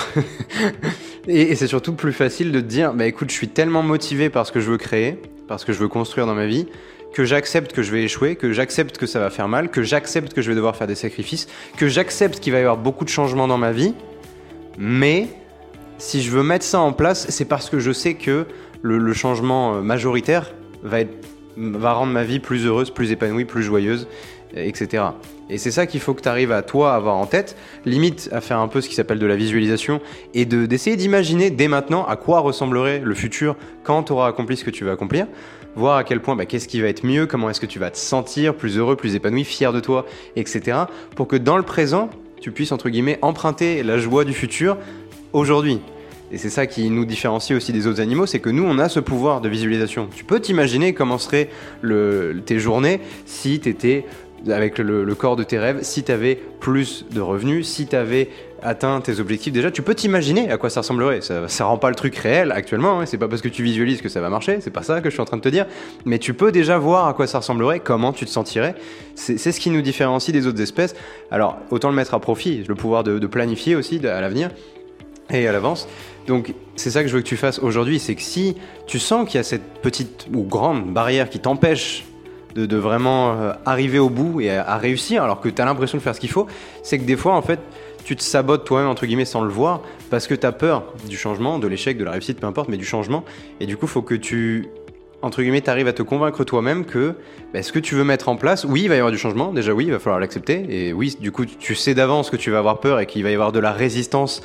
et, 1.28 1.54
c'est 1.54 1.68
surtout 1.68 1.92
plus 1.92 2.12
facile 2.12 2.50
de 2.50 2.60
te 2.60 2.64
dire, 2.64 2.92
bah 2.92 3.06
écoute, 3.06 3.30
je 3.30 3.34
suis 3.34 3.46
tellement 3.46 3.82
motivé 3.84 4.28
par 4.28 4.44
ce 4.44 4.50
que 4.50 4.58
je 4.58 4.68
veux 4.68 4.78
créer, 4.78 5.20
par 5.46 5.60
ce 5.60 5.66
que 5.66 5.72
je 5.72 5.78
veux 5.78 5.86
construire 5.86 6.26
dans 6.26 6.34
ma 6.34 6.46
vie, 6.46 6.66
que 7.14 7.24
j'accepte 7.24 7.72
que 7.72 7.82
je 7.82 7.92
vais 7.92 8.02
échouer, 8.02 8.34
que 8.34 8.52
j'accepte 8.52 8.98
que 8.98 9.06
ça 9.06 9.20
va 9.20 9.30
faire 9.30 9.46
mal, 9.46 9.68
que 9.68 9.84
j'accepte 9.84 10.32
que 10.32 10.42
je 10.42 10.48
vais 10.48 10.56
devoir 10.56 10.74
faire 10.74 10.88
des 10.88 10.96
sacrifices, 10.96 11.46
que 11.76 11.86
j'accepte 11.86 12.40
qu'il 12.40 12.52
va 12.52 12.58
y 12.58 12.62
avoir 12.62 12.78
beaucoup 12.78 13.04
de 13.04 13.10
changements 13.10 13.46
dans 13.46 13.58
ma 13.58 13.70
vie. 13.70 13.94
Mais 14.78 15.28
si 15.98 16.20
je 16.20 16.32
veux 16.32 16.42
mettre 16.42 16.64
ça 16.64 16.80
en 16.80 16.92
place, 16.92 17.26
c'est 17.28 17.44
parce 17.44 17.70
que 17.70 17.78
je 17.78 17.92
sais 17.92 18.14
que 18.14 18.46
le, 18.80 19.12
changement 19.12 19.76
euh, 19.76 19.82
majoritaire 19.82 20.52
va, 20.82 21.00
être, 21.00 21.14
va 21.56 21.92
rendre 21.92 22.12
ma 22.12 22.24
vie 22.24 22.38
plus 22.38 22.66
heureuse, 22.66 22.90
plus 22.90 23.12
épanouie, 23.12 23.44
plus 23.44 23.62
joyeuse, 23.62 24.08
etc. 24.54 25.04
Et 25.50 25.58
c'est 25.58 25.70
ça 25.70 25.86
qu'il 25.86 26.00
faut 26.00 26.14
que 26.14 26.22
tu 26.22 26.28
arrives 26.28 26.52
à 26.52 26.62
toi 26.62 26.94
avoir 26.94 27.16
en 27.16 27.26
tête, 27.26 27.56
limite 27.84 28.28
à 28.32 28.40
faire 28.40 28.58
un 28.58 28.68
peu 28.68 28.80
ce 28.80 28.88
qui 28.88 28.94
s'appelle 28.94 29.18
de 29.18 29.26
la 29.26 29.36
visualisation 29.36 30.00
et 30.34 30.44
de, 30.44 30.66
d'essayer 30.66 30.96
d'imaginer 30.96 31.50
dès 31.50 31.68
maintenant 31.68 32.04
à 32.06 32.16
quoi 32.16 32.40
ressemblerait 32.40 33.00
le 33.04 33.14
futur 33.14 33.56
quand 33.82 34.04
tu 34.04 34.12
auras 34.12 34.28
accompli 34.28 34.56
ce 34.56 34.64
que 34.64 34.70
tu 34.70 34.84
veux 34.84 34.90
accomplir, 34.90 35.26
voir 35.74 35.96
à 35.96 36.04
quel 36.04 36.20
point 36.20 36.36
bah, 36.36 36.46
qu'est-ce 36.46 36.68
qui 36.68 36.80
va 36.80 36.88
être 36.88 37.04
mieux, 37.04 37.26
comment 37.26 37.50
est-ce 37.50 37.60
que 37.60 37.66
tu 37.66 37.78
vas 37.78 37.90
te 37.90 37.98
sentir 37.98 38.54
plus 38.54 38.78
heureux, 38.78 38.96
plus 38.96 39.14
épanoui, 39.14 39.44
fier 39.44 39.72
de 39.72 39.80
toi, 39.80 40.06
etc. 40.36 40.78
pour 41.16 41.28
que 41.28 41.36
dans 41.36 41.56
le 41.56 41.62
présent, 41.62 42.10
tu 42.40 42.50
puisses 42.50 42.72
entre 42.72 42.88
guillemets 42.88 43.18
emprunter 43.22 43.82
la 43.82 43.98
joie 43.98 44.24
du 44.24 44.32
futur 44.32 44.76
aujourd'hui. 45.32 45.80
Et 46.32 46.38
c'est 46.38 46.50
ça 46.50 46.66
qui 46.66 46.88
nous 46.88 47.04
différencie 47.04 47.54
aussi 47.54 47.72
des 47.72 47.86
autres 47.86 48.00
animaux, 48.00 48.24
c'est 48.24 48.40
que 48.40 48.48
nous, 48.48 48.64
on 48.64 48.78
a 48.78 48.88
ce 48.88 49.00
pouvoir 49.00 49.42
de 49.42 49.50
visualisation. 49.50 50.08
Tu 50.14 50.24
peux 50.24 50.40
t'imaginer 50.40 50.94
comment 50.94 51.18
seraient 51.18 51.50
tes 52.46 52.58
journées 52.58 53.00
si 53.26 53.60
tu 53.60 53.68
étais 53.68 54.06
avec 54.50 54.78
le, 54.78 55.14
corps 55.14 55.36
de 55.36 55.44
tes 55.44 55.58
rêves, 55.58 55.80
si 55.82 56.02
tu 56.02 56.10
avais 56.10 56.38
plus 56.58 57.04
de 57.12 57.20
revenus, 57.20 57.68
si 57.68 57.86
tu 57.86 57.94
avais 57.94 58.28
atteint 58.62 59.00
tes 59.00 59.20
objectifs, 59.20 59.52
déjà 59.52 59.70
tu 59.70 59.82
peux 59.82 59.94
t'imaginer 59.94 60.50
à 60.50 60.56
quoi 60.56 60.70
ça 60.70 60.80
ressemblerait. 60.80 61.20
Ça, 61.20 61.48
ça 61.48 61.64
rend 61.64 61.78
pas 61.78 61.90
le 61.90 61.94
truc 61.94 62.16
réel 62.16 62.50
actuellement, 62.52 63.00
hein. 63.00 63.06
c'est 63.06 63.18
pas 63.18 63.28
parce 63.28 63.42
que 63.42 63.48
tu 63.48 63.62
visualises 63.62 64.00
que 64.02 64.08
ça 64.08 64.20
va 64.20 64.30
marcher, 64.30 64.58
c'est 64.60 64.70
pas 64.70 64.82
ça 64.82 65.00
que 65.00 65.10
je 65.10 65.14
suis 65.14 65.20
en 65.20 65.24
train 65.24 65.36
de 65.36 65.42
te 65.42 65.48
dire, 65.48 65.66
mais 66.04 66.18
tu 66.18 66.34
peux 66.34 66.50
déjà 66.50 66.78
voir 66.78 67.06
à 67.08 67.14
quoi 67.14 67.26
ça 67.26 67.38
ressemblerait, 67.38 67.80
comment 67.80 68.12
tu 68.12 68.24
te 68.24 68.30
sentirais. 68.30 68.74
C'est 69.14 69.36
ce 69.36 69.60
qui 69.60 69.70
nous 69.70 69.82
différencie 69.82 70.32
des 70.32 70.46
autres 70.46 70.60
espèces. 70.60 70.94
Alors 71.30 71.58
autant 71.70 71.90
le 71.90 71.96
mettre 71.96 72.14
à 72.14 72.20
profit, 72.20 72.64
le 72.66 72.74
pouvoir 72.74 73.04
de, 73.04 73.26
planifier 73.26 73.76
aussi 73.76 74.04
à 74.06 74.20
l'avenir 74.20 74.50
et 75.40 75.48
à 75.48 75.52
l'avance. 75.52 75.88
Donc 76.26 76.54
c'est 76.76 76.90
ça 76.90 77.02
que 77.02 77.08
je 77.08 77.14
veux 77.14 77.22
que 77.22 77.28
tu 77.28 77.36
fasses 77.36 77.58
aujourd'hui, 77.58 77.98
c'est 77.98 78.14
que 78.14 78.22
si 78.22 78.56
tu 78.86 78.98
sens 78.98 79.26
qu'il 79.26 79.38
y 79.38 79.40
a 79.40 79.44
cette 79.44 79.80
petite 79.80 80.26
ou 80.32 80.42
grande 80.42 80.92
barrière 80.92 81.30
qui 81.30 81.40
t'empêche 81.40 82.04
de, 82.54 82.76
vraiment 82.76 83.32
euh, 83.32 83.52
arriver 83.64 83.98
au 83.98 84.10
bout 84.10 84.42
et 84.42 84.50
à, 84.50 84.76
réussir 84.76 85.22
alors 85.22 85.40
que 85.40 85.48
tu 85.48 85.62
as 85.62 85.64
l'impression 85.64 85.96
de 85.96 86.02
faire 86.02 86.14
ce 86.14 86.20
qu'il 86.20 86.30
faut, 86.30 86.46
c'est 86.82 86.98
que 86.98 87.04
des 87.04 87.16
fois 87.16 87.34
en 87.34 87.42
fait 87.42 87.60
tu 88.04 88.14
te 88.14 88.22
sabotes 88.22 88.64
toi-même 88.64 88.88
entre 88.88 89.06
guillemets 89.06 89.24
sans 89.24 89.42
le 89.42 89.50
voir 89.50 89.80
parce 90.10 90.26
que 90.26 90.34
tu 90.34 90.46
as 90.46 90.52
peur 90.52 90.84
du 91.08 91.16
changement, 91.16 91.58
de 91.58 91.66
l'échec, 91.66 91.96
de 91.96 92.04
la 92.04 92.10
réussite, 92.10 92.40
peu 92.40 92.46
importe, 92.46 92.68
mais 92.68 92.76
du 92.76 92.84
changement. 92.84 93.24
Et 93.60 93.66
du 93.66 93.76
coup, 93.76 93.86
faut 93.86 94.02
que 94.02 94.14
tu 94.14 94.68
entre 95.22 95.40
guillemets, 95.40 95.68
arrives 95.68 95.86
à 95.86 95.92
te 95.92 96.02
convaincre 96.02 96.44
toi-même 96.44 96.84
que 96.84 97.14
bah, 97.54 97.62
ce 97.62 97.72
que 97.72 97.78
tu 97.78 97.94
veux 97.94 98.04
mettre 98.04 98.28
en 98.28 98.36
place, 98.36 98.64
oui, 98.64 98.82
il 98.82 98.88
va 98.88 98.96
y 98.96 98.98
avoir 98.98 99.12
du 99.12 99.18
changement, 99.18 99.52
déjà 99.52 99.72
oui, 99.72 99.84
il 99.86 99.92
va 99.92 100.00
falloir 100.00 100.20
l'accepter, 100.20 100.66
et 100.68 100.92
oui, 100.92 101.16
du 101.18 101.30
coup, 101.30 101.46
tu 101.46 101.74
sais 101.76 101.94
d'avance 101.94 102.28
que 102.28 102.36
tu 102.36 102.50
vas 102.50 102.58
avoir 102.58 102.80
peur 102.80 102.98
et 102.98 103.06
qu'il 103.06 103.22
va 103.22 103.30
y 103.30 103.34
avoir 103.34 103.52
de 103.52 103.60
la 103.60 103.72
résistance, 103.72 104.42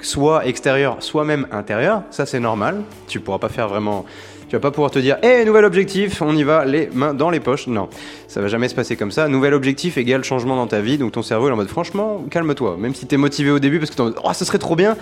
soit 0.00 0.46
extérieure, 0.46 0.96
soit 1.00 1.24
même 1.24 1.46
intérieure, 1.50 2.02
ça 2.10 2.26
c'est 2.26 2.40
normal, 2.40 2.82
tu 3.08 3.20
pourras 3.20 3.38
pas 3.38 3.48
faire 3.48 3.68
vraiment 3.68 4.04
tu 4.48 4.54
vas 4.54 4.60
pas 4.60 4.70
pouvoir 4.70 4.92
te 4.92 5.00
dire, 5.00 5.16
hé, 5.24 5.44
nouvel 5.44 5.64
objectif, 5.64 6.22
on 6.22 6.36
y 6.36 6.44
va, 6.44 6.64
les 6.64 6.88
mains 6.94 7.14
dans 7.14 7.30
les 7.30 7.40
poches. 7.40 7.66
Non, 7.66 7.88
ça 8.28 8.40
va 8.40 8.46
jamais 8.46 8.68
se 8.68 8.76
passer 8.76 8.94
comme 8.94 9.10
ça. 9.10 9.26
Nouvel 9.26 9.54
objectif 9.54 9.98
égale 9.98 10.22
changement 10.22 10.54
dans 10.54 10.68
ta 10.68 10.80
vie. 10.80 10.98
Donc 10.98 11.10
ton 11.12 11.22
cerveau 11.22 11.48
est 11.48 11.52
en 11.52 11.56
mode, 11.56 11.68
franchement, 11.68 12.24
calme-toi. 12.30 12.76
Même 12.78 12.94
si 12.94 13.08
tu 13.08 13.16
es 13.16 13.18
motivé 13.18 13.50
au 13.50 13.58
début 13.58 13.80
parce 13.80 13.90
que 13.90 13.96
tu 13.96 14.02
en 14.02 14.04
mode, 14.04 14.18
oh, 14.22 14.32
ça 14.32 14.44
serait 14.44 14.58
trop 14.58 14.76
bien. 14.76 14.96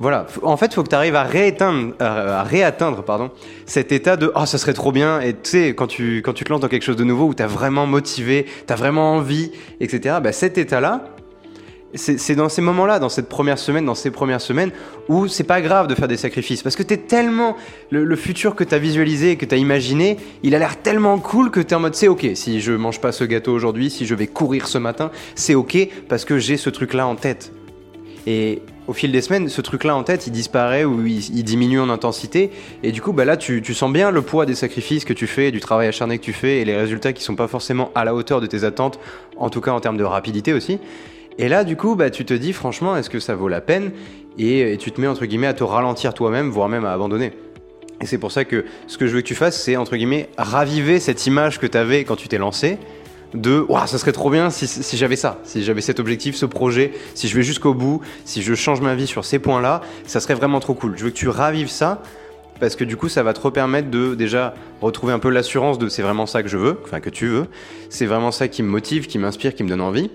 Voilà. 0.00 0.26
En 0.42 0.58
fait, 0.58 0.74
faut 0.74 0.82
que 0.82 0.90
tu 0.90 0.94
arrives 0.94 1.16
à 1.16 1.22
réatteindre, 1.22 1.94
à 1.98 2.42
réatteindre, 2.42 3.02
pardon, 3.04 3.30
cet 3.64 3.90
état 3.90 4.16
de, 4.16 4.30
oh, 4.34 4.44
ça 4.44 4.58
serait 4.58 4.74
trop 4.74 4.92
bien. 4.92 5.18
Et 5.20 5.32
tu 5.32 5.38
sais, 5.44 5.74
quand 5.74 5.86
tu, 5.86 6.18
quand 6.18 6.34
tu 6.34 6.44
te 6.44 6.52
lances 6.52 6.60
dans 6.60 6.68
quelque 6.68 6.84
chose 6.84 6.96
de 6.96 7.04
nouveau 7.04 7.28
où 7.28 7.34
tu 7.34 7.42
as 7.42 7.46
vraiment 7.46 7.86
motivé, 7.86 8.44
tu 8.66 8.72
as 8.72 8.76
vraiment 8.76 9.14
envie, 9.14 9.50
etc., 9.80 10.16
bah, 10.22 10.32
cet 10.32 10.58
état-là, 10.58 11.13
c'est 11.94 12.34
dans 12.34 12.48
ces 12.48 12.62
moments-là, 12.62 12.98
dans 12.98 13.08
cette 13.08 13.28
première 13.28 13.58
semaine, 13.58 13.84
dans 13.84 13.94
ces 13.94 14.10
premières 14.10 14.40
semaines, 14.40 14.72
où 15.08 15.28
c'est 15.28 15.44
pas 15.44 15.60
grave 15.60 15.86
de 15.86 15.94
faire 15.94 16.08
des 16.08 16.16
sacrifices. 16.16 16.62
Parce 16.62 16.76
que 16.76 16.82
t'es 16.82 16.96
tellement. 16.96 17.56
Le, 17.90 18.16
futur 18.16 18.54
que 18.54 18.64
t'as 18.64 18.78
visualisé, 18.78 19.36
que 19.36 19.44
t'as 19.44 19.56
imaginé, 19.56 20.16
il 20.42 20.54
a 20.54 20.58
l'air 20.58 20.80
tellement 20.80 21.18
cool 21.18 21.50
que 21.50 21.60
t'es 21.60 21.74
en 21.74 21.80
mode 21.80 21.94
c'est 21.94 22.08
ok. 22.08 22.26
Si 22.34 22.60
je 22.60 22.72
mange 22.72 23.00
pas 23.00 23.12
ce 23.12 23.24
gâteau 23.24 23.52
aujourd'hui, 23.52 23.90
si 23.90 24.06
je 24.06 24.14
vais 24.14 24.26
courir 24.26 24.66
ce 24.66 24.78
matin, 24.78 25.10
c'est 25.34 25.54
ok 25.54 25.76
parce 26.08 26.24
que 26.24 26.38
j'ai 26.38 26.56
ce 26.56 26.70
truc-là 26.70 27.06
en 27.06 27.16
tête. 27.16 27.52
Et 28.26 28.62
au 28.86 28.92
fil 28.92 29.12
des 29.12 29.20
semaines, 29.20 29.48
ce 29.48 29.60
truc-là 29.60 29.94
en 29.96 30.02
tête, 30.02 30.26
il 30.26 30.32
disparaît 30.32 30.84
ou 30.84 31.06
il, 31.06 31.44
diminue 31.44 31.80
en 31.80 31.90
intensité. 31.90 32.50
Et 32.82 32.92
du 32.92 33.02
coup, 33.02 33.12
bah 33.12 33.24
là, 33.24 33.36
tu, 33.36 33.62
tu, 33.62 33.74
sens 33.74 33.92
bien 33.92 34.10
le 34.10 34.22
poids 34.22 34.46
des 34.46 34.54
sacrifices 34.54 35.04
que 35.04 35.12
tu 35.12 35.26
fais, 35.26 35.50
du 35.50 35.60
travail 35.60 35.88
acharné 35.88 36.18
que 36.18 36.24
tu 36.24 36.32
fais 36.32 36.60
et 36.60 36.64
les 36.64 36.76
résultats 36.76 37.12
qui 37.12 37.22
sont 37.22 37.36
pas 37.36 37.48
forcément 37.48 37.90
à 37.94 38.04
la 38.04 38.14
hauteur 38.14 38.40
de 38.40 38.46
tes 38.46 38.64
attentes, 38.64 38.98
en 39.36 39.50
tout 39.50 39.60
cas 39.60 39.72
en 39.72 39.80
termes 39.80 39.98
de 39.98 40.04
rapidité 40.04 40.52
aussi. 40.52 40.78
Et 41.38 41.48
là, 41.48 41.64
du 41.64 41.76
coup, 41.76 41.96
bah, 41.96 42.10
tu 42.10 42.24
te 42.24 42.34
dis 42.34 42.52
franchement, 42.52 42.96
est-ce 42.96 43.10
que 43.10 43.20
ça 43.20 43.34
vaut 43.34 43.48
la 43.48 43.60
peine? 43.60 43.92
Et, 44.38 44.76
tu 44.78 44.92
te 44.92 45.00
mets 45.00 45.06
entre 45.06 45.26
guillemets 45.26 45.46
à 45.46 45.54
te 45.54 45.64
ralentir 45.64 46.14
toi-même, 46.14 46.50
voire 46.50 46.68
même 46.68 46.84
à 46.84 46.92
abandonner. 46.92 47.32
Et 48.00 48.06
c'est 48.06 48.18
pour 48.18 48.32
ça 48.32 48.44
que 48.44 48.64
ce 48.86 48.98
que 48.98 49.06
je 49.06 49.14
veux 49.14 49.20
que 49.20 49.26
tu 49.26 49.34
fasses, 49.34 49.60
c'est 49.60 49.76
entre 49.76 49.96
guillemets 49.96 50.28
raviver 50.36 50.98
cette 51.00 51.26
image 51.26 51.58
que 51.58 51.66
tu 51.66 51.78
avais 51.78 52.04
quand 52.04 52.16
tu 52.16 52.28
t'es 52.28 52.38
lancé 52.38 52.78
de 53.32 53.64
waouh, 53.68 53.86
ça 53.86 53.98
serait 53.98 54.12
trop 54.12 54.30
bien 54.30 54.48
si, 54.48 54.66
si 54.68 54.96
j'avais 54.96 55.16
ça, 55.16 55.40
si 55.42 55.64
j'avais 55.64 55.80
cet 55.80 55.98
objectif, 55.98 56.36
ce 56.36 56.46
projet, 56.46 56.92
si 57.14 57.26
je 57.26 57.34
vais 57.34 57.42
jusqu'au 57.42 57.74
bout, 57.74 58.00
si 58.24 58.42
je 58.42 58.54
change 58.54 58.80
ma 58.80 58.94
vie 58.94 59.08
sur 59.08 59.24
ces 59.24 59.40
points-là, 59.40 59.80
ça 60.06 60.20
serait 60.20 60.34
vraiment 60.34 60.60
trop 60.60 60.74
cool. 60.74 60.96
Je 60.96 61.04
veux 61.04 61.10
que 61.10 61.16
tu 61.16 61.28
ravives 61.28 61.68
ça 61.68 62.00
parce 62.60 62.76
que 62.76 62.84
du 62.84 62.96
coup, 62.96 63.08
ça 63.08 63.24
va 63.24 63.32
te 63.32 63.48
permettre 63.48 63.90
de 63.90 64.14
déjà 64.14 64.54
retrouver 64.80 65.12
un 65.12 65.18
peu 65.18 65.30
l'assurance 65.30 65.78
de 65.78 65.88
c'est 65.88 66.02
vraiment 66.02 66.26
ça 66.26 66.42
que 66.44 66.48
je 66.48 66.56
veux, 66.56 66.78
enfin 66.84 67.00
que 67.00 67.10
tu 67.10 67.26
veux, 67.26 67.46
c'est 67.90 68.06
vraiment 68.06 68.30
ça 68.30 68.46
qui 68.46 68.62
me 68.62 68.68
motive, 68.68 69.06
qui 69.06 69.18
m'inspire, 69.18 69.54
qui 69.54 69.64
me 69.64 69.68
donne 69.68 69.80
envie. 69.80 70.10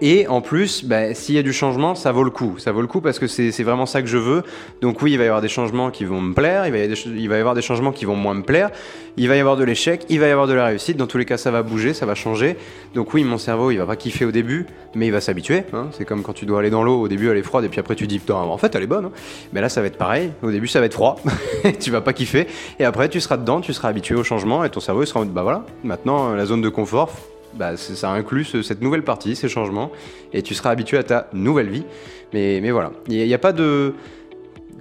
Et 0.00 0.28
en 0.28 0.40
plus, 0.40 0.84
bah, 0.84 1.12
s'il 1.14 1.34
y 1.34 1.38
a 1.38 1.42
du 1.42 1.52
changement, 1.52 1.94
ça 1.94 2.12
vaut 2.12 2.22
le 2.22 2.30
coup. 2.30 2.54
Ça 2.58 2.70
vaut 2.70 2.80
le 2.80 2.86
coup 2.86 3.00
parce 3.00 3.18
que 3.18 3.26
c'est 3.26 3.62
vraiment 3.62 3.86
ça 3.86 4.00
que 4.00 4.08
je 4.08 4.18
veux. 4.18 4.42
Donc 4.80 5.02
oui, 5.02 5.12
il 5.12 5.18
va 5.18 5.24
y 5.24 5.26
avoir 5.26 5.40
des 5.40 5.48
changements 5.48 5.90
qui 5.90 6.04
vont 6.04 6.20
me 6.20 6.34
plaire, 6.34 6.66
il 6.66 6.72
va, 6.72 6.78
y 6.78 7.40
avoir 7.40 7.54
des, 7.54 7.62
changements 7.62 7.90
qui 7.90 8.04
vont 8.04 8.14
moins 8.14 8.34
me 8.34 8.42
plaire, 8.42 8.70
il 9.16 9.28
va 9.28 9.36
y 9.36 9.40
avoir 9.40 9.56
de 9.56 9.64
l'échec, 9.64 10.04
il 10.08 10.20
va 10.20 10.28
y 10.28 10.30
avoir 10.30 10.46
de 10.46 10.52
la 10.52 10.66
réussite. 10.66 10.96
Dans 10.96 11.08
tous 11.08 11.18
les 11.18 11.24
cas, 11.24 11.36
ça 11.36 11.50
va 11.50 11.62
bouger, 11.62 11.94
ça 11.94 12.06
va 12.06 12.14
changer. 12.14 12.56
Donc 12.94 13.12
oui, 13.12 13.24
mon 13.24 13.38
cerveau, 13.38 13.70
il 13.72 13.78
va 13.78 13.86
pas 13.86 13.96
kiffer 13.96 14.24
au 14.24 14.30
début, 14.30 14.66
mais 14.94 15.06
il 15.06 15.12
va 15.12 15.20
s'habituer. 15.20 15.64
Hein. 15.72 15.88
C'est 15.92 16.04
comme 16.04 16.22
quand 16.22 16.32
tu 16.32 16.46
dois 16.46 16.60
aller 16.60 16.70
dans 16.70 16.84
l'eau, 16.84 17.00
au 17.00 17.08
début 17.08 17.28
elle 17.28 17.36
est 17.36 17.42
froide 17.42 17.64
et 17.64 17.68
puis 17.68 17.80
après 17.80 17.96
tu 17.96 18.06
dis, 18.06 18.20
putain, 18.20 18.34
en 18.34 18.58
fait 18.58 18.74
elle 18.76 18.84
est 18.84 18.88
bonne. 18.88 19.06
Hein. 19.06 19.12
Mais 19.52 19.60
là, 19.60 19.68
ça 19.68 19.80
va 19.80 19.88
être 19.88 19.98
pareil. 19.98 20.30
Au 20.42 20.50
début, 20.52 20.68
ça 20.68 20.78
va 20.78 20.86
être 20.86 20.94
froid, 20.94 21.20
tu 21.80 21.90
vas 21.90 22.00
pas 22.00 22.12
kiffer. 22.12 22.46
Et 22.78 22.84
après, 22.84 23.08
tu 23.08 23.20
seras 23.20 23.36
dedans, 23.36 23.60
tu 23.60 23.72
seras 23.72 23.88
habitué 23.88 24.14
au 24.14 24.22
changement 24.22 24.62
et 24.62 24.70
ton 24.70 24.80
cerveau, 24.80 25.02
il 25.02 25.06
sera 25.06 25.20
en 25.20 25.24
mode, 25.24 25.34
bah 25.34 25.42
voilà, 25.42 25.64
maintenant 25.82 26.34
la 26.34 26.46
zone 26.46 26.60
de 26.60 26.68
confort, 26.68 27.10
bah, 27.58 27.76
ça 27.76 28.10
inclut 28.10 28.44
cette 28.44 28.82
nouvelle 28.82 29.02
partie, 29.02 29.36
ces 29.36 29.48
changements, 29.48 29.90
et 30.32 30.42
tu 30.42 30.54
seras 30.54 30.70
habitué 30.70 30.98
à 30.98 31.02
ta 31.02 31.28
nouvelle 31.32 31.68
vie. 31.68 31.84
Mais, 32.32 32.70
voilà, 32.70 32.92
il 33.08 33.24
n'y 33.24 33.34
a, 33.34 33.38
pas 33.38 33.52
de 33.52 33.94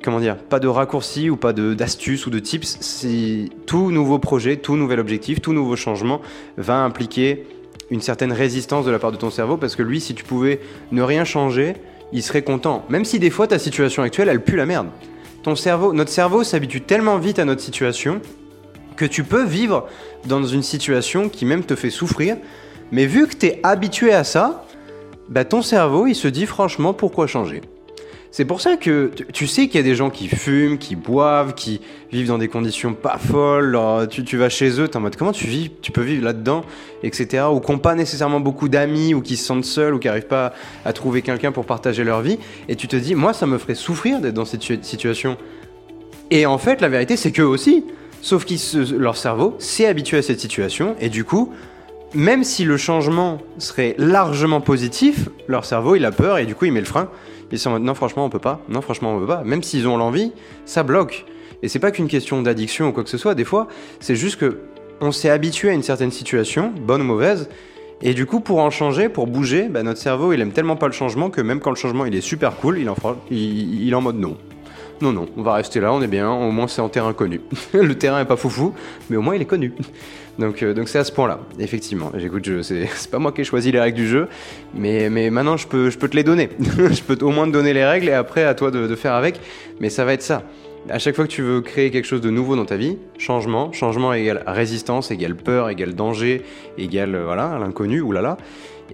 comment 0.04 0.20
dire, 0.20 0.38
pas 0.38 0.60
de 0.60 0.68
raccourci 0.68 1.30
ou 1.30 1.38
pas 1.38 1.54
d'astuce 1.54 2.28
ou 2.28 2.30
de 2.30 2.40
tips. 2.40 2.78
Si 2.82 3.52
tout 3.66 3.92
nouveau 3.92 4.20
projet, 4.20 4.58
tout 4.58 4.76
nouvel 4.76 5.00
objectif, 5.00 5.42
tout 5.42 5.54
nouveau 5.54 5.76
changement 5.76 6.22
va 6.58 6.84
impliquer 6.84 7.46
une 7.90 8.02
certaine 8.02 8.32
résistance 8.32 8.86
de 8.86 8.92
la 8.92 9.00
part 9.00 9.12
de 9.12 9.18
ton 9.18 9.30
cerveau, 9.30 9.58
parce 9.58 9.76
que 9.76 9.84
lui, 9.84 10.00
si 10.00 10.14
tu 10.14 10.24
pouvais 10.24 10.60
ne 10.92 11.02
rien 11.02 11.24
changer, 11.24 11.76
il 12.12 12.22
serait 12.22 12.44
content. 12.44 12.86
Même 12.90 13.06
si 13.06 13.18
des 13.20 13.30
fois 13.30 13.48
ta 13.48 13.60
situation 13.60 14.04
actuelle, 14.04 14.30
elle 14.30 14.44
pue 14.44 14.56
la 14.56 14.66
merde 14.66 14.88
ton 15.48 15.56
cerveau, 15.56 15.94
notre 15.94 16.12
cerveau 16.12 16.44
s'habitue 16.44 16.82
tellement 16.82 17.18
vite 17.20 17.40
à 17.40 17.46
notre 17.46 17.62
situation 17.62 18.20
que 18.98 19.06
tu 19.06 19.24
peux 19.24 19.46
vivre 19.46 19.88
dans 20.26 20.44
une 20.44 20.62
situation 20.62 21.30
qui 21.30 21.46
même 21.46 21.64
te 21.64 21.74
fait 21.74 21.90
souffrir, 21.90 22.36
mais 22.92 23.06
vu 23.06 23.28
que 23.28 23.36
tu 23.36 23.46
es 23.48 23.60
habitué 23.64 24.14
à 24.14 24.24
ça, 24.24 24.66
bah 25.30 25.46
ton 25.46 25.62
cerveau 25.62 26.08
il 26.08 26.16
se 26.16 26.28
dit 26.28 26.46
franchement 26.46 26.94
pourquoi 26.94 27.28
changer? 27.28 27.62
C'est 28.38 28.46
pour 28.46 28.62
ça 28.62 28.76
que 28.78 29.12
tu 29.34 29.48
sais 29.48 29.68
qu'il 29.68 29.76
y 29.78 29.80
a 29.80 29.84
des 29.84 29.96
gens 29.96 30.10
qui 30.10 30.28
fument, 30.28 30.78
qui 30.78 30.96
boivent, 30.96 31.56
qui 31.56 31.82
vivent 32.12 32.28
dans 32.28 32.38
des 32.38 32.50
conditions 32.50 32.94
pas 32.94 33.18
folles. 33.18 33.80
tu, 34.10 34.38
vas 34.38 34.50
chez 34.50 34.80
eux, 34.80 34.88
t'es 34.88 34.98
en 34.98 35.00
mode 35.00 35.16
comment 35.16 35.32
tu 35.32 35.48
vis, 35.48 35.72
tu 35.82 35.92
peux 35.92 36.02
vivre 36.02 36.24
là-dedans, 36.24 36.64
etc. 37.04 37.46
Ou 37.52 37.60
qui 37.60 37.72
n'ont 37.72 37.80
pas 37.80 37.96
nécessairement 37.96 38.40
beaucoup 38.40 38.70
d'amis, 38.70 39.14
ou 39.14 39.22
qui 39.22 39.38
se 39.38 39.46
sentent 39.46 39.66
seuls, 39.66 39.96
ou 39.96 40.00
qui 40.00 40.08
n'arrivent 40.08 40.28
pas 40.28 40.54
à 40.86 40.94
trouver 40.94 41.22
quelqu'un 41.22 41.52
pour 41.52 41.66
partager 41.66 42.04
leur 42.04 42.22
vie. 42.22 42.38
Et 42.70 42.76
tu 42.76 42.88
te 42.88 42.96
dis, 42.96 43.16
moi, 43.16 43.34
ça 43.34 43.48
me 43.48 43.58
ferait 43.58 43.76
souffrir 43.76 44.20
d'être 44.20 44.36
dans 44.36 44.46
cette 44.46 44.86
situation. 44.86 45.38
Et 46.30 46.46
en 46.46 46.58
fait, 46.58 46.82
la 46.82 46.90
vérité, 46.90 47.16
c'est 47.18 47.32
qu'eux 47.32 47.44
aussi. 47.44 47.86
Sauf 48.22 48.46
que 48.46 48.94
leur 48.96 49.16
cerveau 49.16 49.56
s'est 49.58 49.86
habitué 49.86 50.18
à 50.18 50.22
cette 50.22 50.40
situation, 50.40 50.96
et 51.00 51.10
du 51.10 51.24
coup, 51.24 51.54
même 52.14 52.44
si 52.44 52.64
le 52.64 52.78
changement 52.78 53.40
serait 53.58 53.96
largement 53.98 54.62
positif, 54.62 55.30
leur 55.48 55.66
cerveau, 55.66 55.96
il 55.96 56.06
a 56.06 56.12
peur, 56.12 56.38
et 56.38 56.46
du 56.46 56.56
coup, 56.56 56.66
il 56.66 56.72
met 56.72 56.80
le 56.80 56.86
frein. 56.86 57.10
Ils 57.52 57.60
sont 57.60 57.70
en 57.70 57.74
mode 57.74 57.84
non, 57.84 57.94
franchement, 57.94 58.26
on 58.26 58.30
peut 58.30 58.40
pas. 58.40 58.62
Non, 58.70 58.82
franchement, 58.82 59.16
on 59.16 59.20
peut 59.20 59.28
pas. 59.28 59.44
Même 59.44 59.64
s'ils 59.64 59.88
ont 59.88 59.98
l'envie, 59.98 60.32
ça 60.66 60.84
bloque. 60.84 61.26
Et 61.64 61.70
c'est 61.70 61.80
pas 61.80 61.92
qu'une 61.92 62.08
question 62.08 62.42
d'addiction 62.42 62.90
ou 62.90 62.92
quoi 62.92 63.04
que 63.04 63.10
ce 63.10 63.18
soit. 63.18 63.36
Des 63.36 63.46
fois, 63.46 63.68
c'est 64.00 64.16
juste 64.16 64.38
que 64.40 64.60
on 65.00 65.12
s'est 65.12 65.30
habitué 65.30 65.70
à 65.70 65.74
une 65.74 65.84
certaine 65.84 66.12
situation, 66.12 66.74
bonne 66.76 67.02
ou 67.02 67.06
mauvaise. 67.06 67.50
Et 68.02 68.14
du 68.14 68.26
coup, 68.26 68.40
pour 68.40 68.60
en 68.60 68.70
changer, 68.70 69.10
pour 69.10 69.28
bouger, 69.28 69.70
bah, 69.70 69.84
notre 69.84 70.00
cerveau, 70.00 70.34
il 70.34 70.42
aime 70.42 70.52
tellement 70.52 70.76
pas 70.76 70.88
le 70.88 70.94
changement 70.94 71.30
que 71.30 71.42
même 71.42 71.60
quand 71.60 71.72
le 71.72 71.76
changement 71.76 72.06
il 72.06 72.16
est 72.16 72.22
super 72.22 72.56
cool, 72.58 72.78
il, 72.80 72.90
en 72.90 72.96
il, 73.32 73.86
il 73.86 73.92
est 73.92 73.96
en 73.96 74.02
mode 74.02 74.18
non. 74.18 74.38
Non, 75.02 75.14
non, 75.14 75.28
on 75.38 75.44
va 75.44 75.54
rester 75.54 75.80
là, 75.80 75.94
on 75.94 76.02
est 76.02 76.08
bien, 76.08 76.32
au 76.32 76.52
moins 76.52 76.68
c'est 76.68 76.82
en 76.82 76.90
terrain 76.90 77.14
connu. 77.14 77.42
le 77.74 77.96
terrain 77.96 78.20
est 78.20 78.26
pas 78.26 78.36
foufou, 78.36 78.74
mais 79.10 79.18
au 79.18 79.22
moins 79.22 79.36
il 79.36 79.42
est 79.42 79.46
connu. 79.46 79.74
Donc 80.40 80.62
euh, 80.62 80.74
donc 80.74 80.88
c'est 80.88 81.00
à 81.00 81.04
ce 81.04 81.12
point-là, 81.12 81.40
effectivement. 81.60 82.12
J'écoute, 82.16 82.50
c'est 82.62 83.12
pas 83.12 83.20
moi 83.20 83.32
qui 83.32 83.42
ai 83.42 83.44
choisi 83.44 83.72
les 83.72 83.80
règles 83.80 83.98
du 83.98 84.08
jeu, 84.08 84.28
mais, 84.74 85.10
mais 85.10 85.30
maintenant 85.30 85.58
je 85.58 85.68
peux, 85.68 85.90
je 85.90 85.98
peux 85.98 86.08
te 86.08 86.16
les 86.16 86.24
donner. 86.24 86.50
je 86.60 87.02
peux 87.02 87.18
au 87.26 87.32
moins 87.32 87.48
te 87.48 87.52
donner 87.52 87.74
les 87.74 87.86
règles 87.86 88.10
et 88.10 88.14
après 88.14 88.44
à 88.44 88.54
toi 88.54 88.72
de, 88.72 88.96
faire 88.96 89.14
avec, 89.14 89.40
mais 89.80 89.90
ça 89.90 90.06
va 90.06 90.14
être 90.14 90.22
ça. 90.22 90.44
À 90.90 91.00
chaque 91.00 91.16
fois 91.16 91.26
que 91.26 91.32
tu 91.32 91.42
veux 91.42 91.62
créer 91.62 91.92
quelque 91.92 92.06
chose 92.06 92.22
de 92.22 92.30
nouveau 92.30 92.56
dans 92.56 92.66
ta 92.66 92.78
vie, 92.78 92.98
changement, 93.18 93.74
changement 93.74 94.14
égale 94.14 94.44
résistance, 94.48 95.12
égale 95.12 95.36
peur, 95.36 95.70
égale 95.70 95.94
danger, 95.94 96.44
égale 96.78 97.16
euh, 97.16 97.26
voilà, 97.26 97.58
l'inconnu, 97.60 98.02
oulala. 98.02 98.38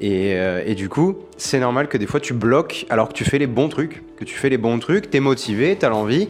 Et, 0.02 0.34
euh, 0.34 0.64
et 0.66 0.74
du 0.74 0.90
coup, 0.90 1.18
c'est 1.38 1.60
normal 1.60 1.88
que 1.88 1.98
des 1.98 2.08
fois 2.08 2.20
tu 2.20 2.34
bloques 2.34 2.88
alors 2.90 3.10
que 3.10 3.14
tu 3.14 3.26
fais 3.26 3.38
les 3.38 3.46
bons 3.46 3.70
trucs, 3.70 4.02
que 4.18 4.24
tu 4.24 4.34
fais 4.34 4.50
les 4.50 4.58
bons 4.58 4.80
trucs, 4.80 5.12
t'es 5.12 5.20
motivé, 5.20 5.76
t'as 5.80 5.90
l'envie, 5.90 6.30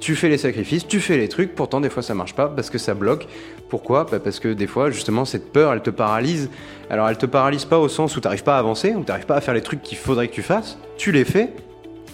tu 0.00 0.14
fais 0.14 0.28
les 0.28 0.38
sacrifices, 0.38 0.86
tu 0.86 1.00
fais 1.00 1.16
les 1.16 1.28
trucs, 1.28 1.54
pourtant 1.54 1.80
des 1.80 1.88
fois 1.90 2.02
ça 2.02 2.14
marche 2.14 2.34
pas 2.34 2.48
parce 2.48 2.70
que 2.70 2.78
ça 2.78 2.94
bloque. 2.94 3.26
Pourquoi 3.68 4.04
bah, 4.04 4.20
Parce 4.20 4.40
que 4.40 4.48
des 4.48 4.66
fois 4.66 4.90
justement 4.90 5.24
cette 5.24 5.52
peur 5.52 5.72
elle 5.72 5.82
te 5.82 5.90
paralyse. 5.90 6.50
Alors 6.90 7.08
elle 7.08 7.18
te 7.18 7.26
paralyse 7.26 7.64
pas 7.64 7.78
au 7.78 7.88
sens 7.88 8.16
où 8.16 8.20
t'arrives 8.20 8.44
pas 8.44 8.56
à 8.56 8.58
avancer, 8.58 8.94
où 8.94 9.02
t'arrives 9.02 9.26
pas 9.26 9.36
à 9.36 9.40
faire 9.40 9.54
les 9.54 9.62
trucs 9.62 9.82
qu'il 9.82 9.98
faudrait 9.98 10.28
que 10.28 10.34
tu 10.34 10.42
fasses, 10.42 10.78
tu 10.96 11.12
les 11.12 11.24
fais 11.24 11.52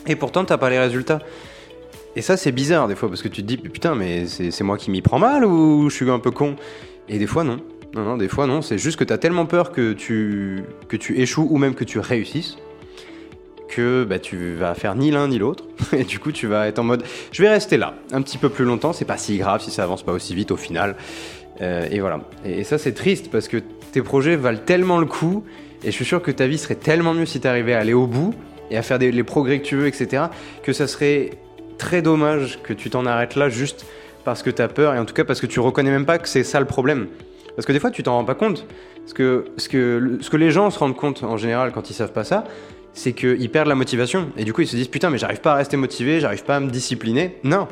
et 0.06 0.16
pourtant 0.16 0.44
t'as 0.44 0.59
pas 0.59 0.71
les 0.71 0.78
résultats. 0.78 1.21
Et 2.16 2.23
ça 2.23 2.37
c'est 2.37 2.52
bizarre 2.52 2.88
des 2.88 2.94
fois 2.94 3.09
parce 3.09 3.23
que 3.23 3.28
tu 3.28 3.42
te 3.42 3.47
dis 3.47 3.56
putain 3.56 3.94
mais 3.94 4.26
c'est 4.26 4.64
moi 4.64 4.76
qui 4.76 4.90
m'y 4.90 5.02
prends 5.02 5.18
mal 5.18 5.44
ou 5.44 5.88
je 5.88 5.94
suis 5.94 6.11
un 6.11 6.18
peu 6.18 6.30
con 6.30 6.56
Et 7.09 7.18
des 7.18 7.26
fois 7.26 7.44
non. 7.44 7.59
Non, 7.94 8.04
non, 8.04 8.16
des 8.16 8.28
fois 8.28 8.47
non, 8.47 8.62
c'est 8.62 8.78
juste 8.78 8.99
que 8.99 9.04
tu 9.04 9.12
as 9.12 9.18
tellement 9.18 9.44
peur 9.44 9.71
que 9.71 9.92
tu, 9.92 10.64
que 10.88 10.97
tu 10.97 11.21
échoues 11.21 11.47
ou 11.50 11.59
même 11.59 11.75
que 11.75 11.85
tu 11.85 11.99
réussisses 11.99 12.56
que 13.73 14.04
bah, 14.04 14.18
tu 14.18 14.54
vas 14.54 14.75
faire 14.75 14.94
ni 14.94 15.11
l'un 15.11 15.28
ni 15.28 15.38
l'autre. 15.38 15.64
Et 15.92 16.04
du 16.04 16.18
coup, 16.18 16.30
tu 16.30 16.47
vas 16.47 16.68
être 16.68 16.78
en 16.78 16.85
mode 16.85 17.04
je 17.32 17.42
vais 17.42 17.49
rester 17.49 17.76
là 17.76 17.94
un 18.12 18.23
petit 18.23 18.38
peu 18.38 18.49
plus 18.49 18.64
longtemps, 18.64 18.92
c'est 18.92 19.04
pas 19.04 19.16
si 19.16 19.38
grave 19.38 19.62
si 19.62 19.71
ça 19.71 19.82
avance 19.82 20.02
pas 20.02 20.12
aussi 20.12 20.35
vite 20.35 20.50
au 20.50 20.56
final. 20.56 20.97
Euh, 21.61 21.87
et 21.90 22.00
voilà. 22.00 22.21
Et, 22.44 22.64
ça, 22.64 22.78
c'est 22.78 22.92
triste 22.92 23.30
parce 23.30 23.49
que 23.49 23.59
tes 23.92 24.02
projets 24.02 24.37
valent 24.37 24.61
tellement 24.64 24.99
le 24.99 25.06
coup. 25.06 25.44
Et 25.85 25.87
je 25.87 25.90
suis 25.90 26.04
sûr 26.04 26.23
que 26.23 26.30
ta 26.30 26.47
vie 26.47 26.59
serait 26.59 26.76
tellement 26.76 27.14
mieux 27.14 27.26
si 27.26 27.40
tu 27.40 27.49
arrivais 27.49 27.75
à 27.75 27.80
aller 27.80 27.92
au 27.92 28.06
bout 28.06 28.35
et 28.71 28.76
à 28.76 28.82
faire 28.82 28.99
les 28.99 29.25
progrès 29.25 29.59
que 29.59 29.64
tu 29.64 29.76
veux, 29.76 29.87
etc. 29.87 30.25
Que 30.62 30.73
ça 30.73 30.87
serait 30.87 31.30
très 31.78 32.02
dommage 32.02 32.61
que 32.62 32.73
tu 32.73 32.90
t'en 32.90 33.06
arrêtes 33.06 33.35
là 33.35 33.49
juste 33.49 33.85
parce 34.25 34.42
que 34.42 34.50
tu 34.50 34.62
as 34.62 34.68
peur 34.68 34.94
et 34.94 34.99
en 35.00 35.04
tout 35.04 35.14
cas 35.14 35.25
parce 35.25 35.40
que 35.40 35.47
tu 35.47 35.59
reconnais 35.59 35.90
même 35.90 36.06
pas 36.06 36.18
que 36.18 36.28
c'est 36.28 36.44
ça 36.44 36.61
le 36.61 36.66
problème. 36.66 37.09
Parce 37.56 37.66
que 37.66 37.73
des 37.73 37.80
fois, 37.80 37.90
tu 37.90 38.02
t'en 38.02 38.12
rends 38.14 38.25
pas 38.25 38.35
compte. 38.35 38.66
Parce 38.97 39.14
que 39.14 39.47
ce, 39.56 39.68
que 39.68 40.18
ce 40.21 40.30
que 40.30 40.37
les 40.37 40.50
gens 40.50 40.71
se 40.71 40.78
rendent 40.78 40.97
compte 40.97 41.25
en 41.25 41.37
général 41.37 41.73
quand 41.73 41.90
ils 41.90 41.94
savent 41.94 42.12
pas 42.12 42.25
ça, 42.25 42.44
c'est 42.92 43.12
qu'ils 43.12 43.50
perdent 43.50 43.68
la 43.68 43.75
motivation. 43.75 44.30
Et 44.37 44.44
du 44.44 44.52
coup, 44.52 44.62
ils 44.62 44.68
se 44.68 44.76
disent 44.76 44.88
Putain, 44.88 45.11
mais 45.11 45.18
j'arrive 45.18 45.40
pas 45.40 45.52
à 45.52 45.56
rester 45.56 45.76
motivé, 45.76 46.21
j'arrive 46.21 46.44
pas 46.44 46.56
à 46.56 46.61
me 46.61 46.71
discipliner. 46.71 47.38
Non, 47.42 47.66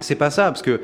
c'est 0.00 0.16
pas 0.16 0.30
ça. 0.30 0.46
Parce 0.46 0.62
que 0.62 0.80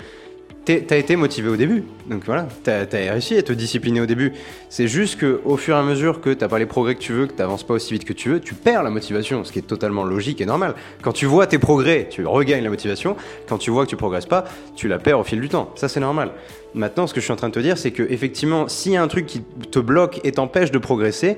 t'as 0.64 0.96
été 0.96 1.16
motivé 1.16 1.48
au 1.48 1.56
début. 1.56 1.84
Donc 2.06 2.24
voilà, 2.24 2.46
t'as 2.62 2.82
as 2.82 3.12
réussi 3.12 3.36
à 3.36 3.42
te 3.42 3.52
discipliner 3.52 4.00
au 4.00 4.06
début. 4.06 4.32
C'est 4.68 4.86
juste 4.86 5.18
que 5.18 5.40
au 5.44 5.56
fur 5.56 5.74
et 5.74 5.78
à 5.78 5.82
mesure 5.82 6.20
que 6.20 6.30
t'as 6.30 6.48
pas 6.48 6.58
les 6.58 6.66
progrès 6.66 6.94
que 6.94 7.00
tu 7.00 7.12
veux, 7.12 7.26
que 7.26 7.32
t'avances 7.32 7.64
pas 7.64 7.74
aussi 7.74 7.92
vite 7.92 8.04
que 8.04 8.12
tu 8.12 8.28
veux, 8.28 8.40
tu 8.40 8.54
perds 8.54 8.82
la 8.82 8.90
motivation, 8.90 9.44
ce 9.44 9.52
qui 9.52 9.58
est 9.58 9.62
totalement 9.62 10.04
logique 10.04 10.40
et 10.40 10.46
normal. 10.46 10.74
Quand 11.02 11.12
tu 11.12 11.26
vois 11.26 11.46
tes 11.46 11.58
progrès, 11.58 12.08
tu 12.10 12.24
regagnes 12.24 12.64
la 12.64 12.70
motivation. 12.70 13.16
Quand 13.48 13.58
tu 13.58 13.70
vois 13.70 13.84
que 13.84 13.90
tu 13.90 13.96
progresses 13.96 14.26
pas, 14.26 14.44
tu 14.76 14.88
la 14.88 14.98
perds 14.98 15.18
au 15.18 15.24
fil 15.24 15.40
du 15.40 15.48
temps. 15.48 15.70
Ça, 15.74 15.88
c'est 15.88 16.00
normal. 16.00 16.30
Maintenant, 16.74 17.06
ce 17.06 17.14
que 17.14 17.20
je 17.20 17.24
suis 17.24 17.32
en 17.32 17.36
train 17.36 17.48
de 17.48 17.54
te 17.54 17.60
dire, 17.60 17.76
c'est 17.76 17.90
que 17.90 18.02
effectivement, 18.02 18.68
s'il 18.68 18.92
y 18.92 18.96
a 18.96 19.02
un 19.02 19.08
truc 19.08 19.26
qui 19.26 19.42
te 19.70 19.78
bloque 19.78 20.20
et 20.24 20.32
t'empêche 20.32 20.70
de 20.70 20.78
progresser, 20.78 21.36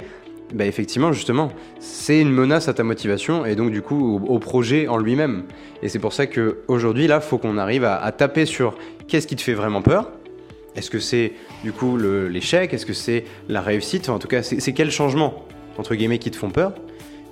bah 0.53 0.67
effectivement, 0.67 1.13
justement, 1.13 1.51
c'est 1.79 2.21
une 2.21 2.31
menace 2.31 2.69
à 2.69 2.75
ta 2.75 2.85
motivation 2.85 3.47
et 3.47 3.57
donc 3.57 3.71
du 3.71 3.83
coup 3.83 4.21
au, 4.27 4.39
projet 4.39 4.89
en 4.89 4.99
lui-même. 4.99 5.45
Et 5.83 5.89
c'est 5.89 5.99
pour 5.99 6.13
ça 6.13 6.27
qu'aujourd'hui, 6.27 7.07
là, 7.07 7.21
faut 7.21 7.39
qu'on 7.39 7.59
arrive 7.59 7.85
à, 7.85 8.11
taper 8.13 8.47
sur 8.47 8.77
qu'est-ce 9.09 9.27
qui 9.27 9.37
te 9.37 9.43
fait 9.43 9.55
vraiment 9.55 9.83
peur? 9.83 10.13
Est-ce 10.77 10.91
que 10.91 10.99
c'est 10.99 11.33
du 11.63 11.73
coup 11.73 11.97
l'échec? 11.97 12.73
Est-ce 12.75 12.87
que 12.87 12.93
c'est 12.93 13.25
la 13.49 13.61
réussite? 13.61 14.09
En 14.09 14.19
tout 14.19 14.29
cas, 14.29 14.43
c'est 14.43 14.73
quels 14.73 14.91
changements, 14.91 15.47
entre 15.79 15.95
guillemets, 15.95 16.19
qui 16.19 16.31
te 16.31 16.37
font 16.37 16.51
peur? 16.51 16.73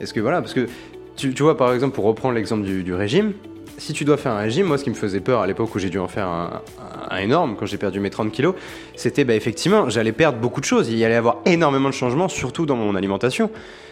Est-ce 0.01 0.15
que 0.15 0.21
voilà, 0.21 0.41
parce 0.41 0.55
que 0.55 0.69
tu, 1.17 1.31
vois, 1.31 1.57
par 1.57 1.73
exemple, 1.75 1.95
pour 1.95 2.05
reprendre 2.05 2.35
l'exemple 2.35 2.65
du 2.65 2.95
régime, 2.95 3.35
si 3.79 3.93
tu 3.93 4.05
dois 4.05 4.17
faire 4.17 4.33
un 4.33 4.39
régime, 4.39 4.67
moi 4.67 4.79
ce 4.79 4.85
qui 4.85 4.91
me 4.91 4.95
faisait 4.95 5.21
peur 5.21 5.41
à 5.41 5.47
l'époque 5.47 5.75
où 5.75 5.79
j'ai 5.79 5.91
dû 5.91 5.99
en 5.99 6.09
faire 6.09 6.27
un, 6.29 7.17
énorme, 7.19 7.57
quand 7.59 7.67
j'ai 7.67 7.77
perdu 7.77 8.01
mes 8.01 8.11
30 8.11 8.33
kilos, 8.33 8.55
c'était 8.97 9.25
bah, 9.25 9.35
effectivement, 9.35 9.89
j'allais 9.89 10.13
perdre 10.13 10.39
beaucoup 10.39 10.61
de 10.61 10.65
choses. 10.65 10.89
Il 10.89 10.97
y 10.97 11.05
allait 11.05 11.15
avoir 11.15 11.39
énormément 11.45 11.89
de 11.89 11.95
changements, 11.95 12.29
surtout 12.29 12.65
dans 12.65 12.77
mon 12.77 12.95
alimentation. 12.95 13.51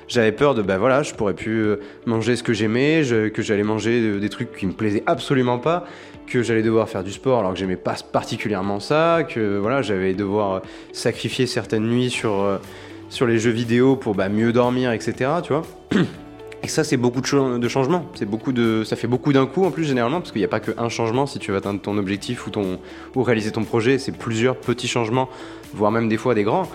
J'avais 0.09 0.33
peur 0.33 0.55
de, 0.55 0.63
bah 0.63 0.79
voilà, 0.79 1.03
je 1.03 1.15
pourrais 1.15 1.35
plus 1.35 1.61
euh, 1.63 1.81
manger 2.07 2.35
ce 2.35 2.43
que 2.43 2.53
j'aimais, 2.53 3.03
que 3.33 3.43
j'allais 3.43 3.63
manger 3.63 4.01
euh, 4.01 4.19
des 4.19 4.29
trucs 4.29 4.57
qui 4.57 4.67
me 4.67 4.73
plaisaient 4.73 5.05
absolument 5.07 5.59
pas, 5.59 5.85
que 6.27 6.43
j'allais 6.43 6.63
devoir 6.63 6.89
faire 6.89 7.05
du 7.05 7.13
sport 7.13 7.41
alors 7.41 7.53
que 7.53 7.59
j'aimais 7.59 7.77
pas 7.77 7.95
particulièrement 8.11 8.81
ça, 8.81 9.23
que 9.23 9.59
voilà, 9.59 9.83
j'allais 9.83 10.15
devoir 10.15 10.53
euh, 10.55 10.61
sacrifier 10.93 11.47
certaines 11.47 11.87
nuits 11.87 12.11
sur, 12.11 12.61
sur 13.09 13.27
les 13.27 13.39
jeux 13.39 13.53
vidéo 13.53 13.95
pour 13.95 14.17
bah, 14.17 14.29
mieux 14.29 14.53
dormir, 14.53 14.91
etc. 14.93 15.31
Tu 15.45 15.53
vois 15.53 15.63
Et 16.63 16.69
ça, 16.69 16.85
c'est 16.85 16.97
beaucoup 16.97 17.21
de, 17.21 17.69
changements. 17.69 18.07
C'est 18.15 18.27
beaucoup 18.27 18.53
de, 18.53 18.85
ça 18.85 18.97
fait 18.97 19.07
beaucoup 19.07 19.33
d'un 19.33 19.47
coup 19.47 19.65
en 19.65 19.71
plus 19.71 19.85
généralement, 19.85 20.21
parce 20.21 20.33
qu'il 20.33 20.41
n'y 20.41 20.45
a 20.45 20.49
pas 20.49 20.61
qu'un 20.61 20.89
changement 20.89 21.27
si 21.27 21.39
tu 21.39 21.53
veux 21.53 21.57
atteindre 21.57 21.81
ton 21.81 21.97
objectif 21.97 22.47
ou, 22.47 22.51
ton, 22.51 22.79
ou 23.17 23.23
réaliser 23.23 23.51
ton 23.51 23.65
projet. 23.65 23.99
C'est 23.99 24.13
plusieurs 24.13 24.57
petits 24.57 24.89
changements, 24.89 25.29
voire 25.73 25.91
même 25.91 26.09
des 26.09 26.19
fois 26.19 26.35
des 26.35 26.45
grands. 26.45 26.69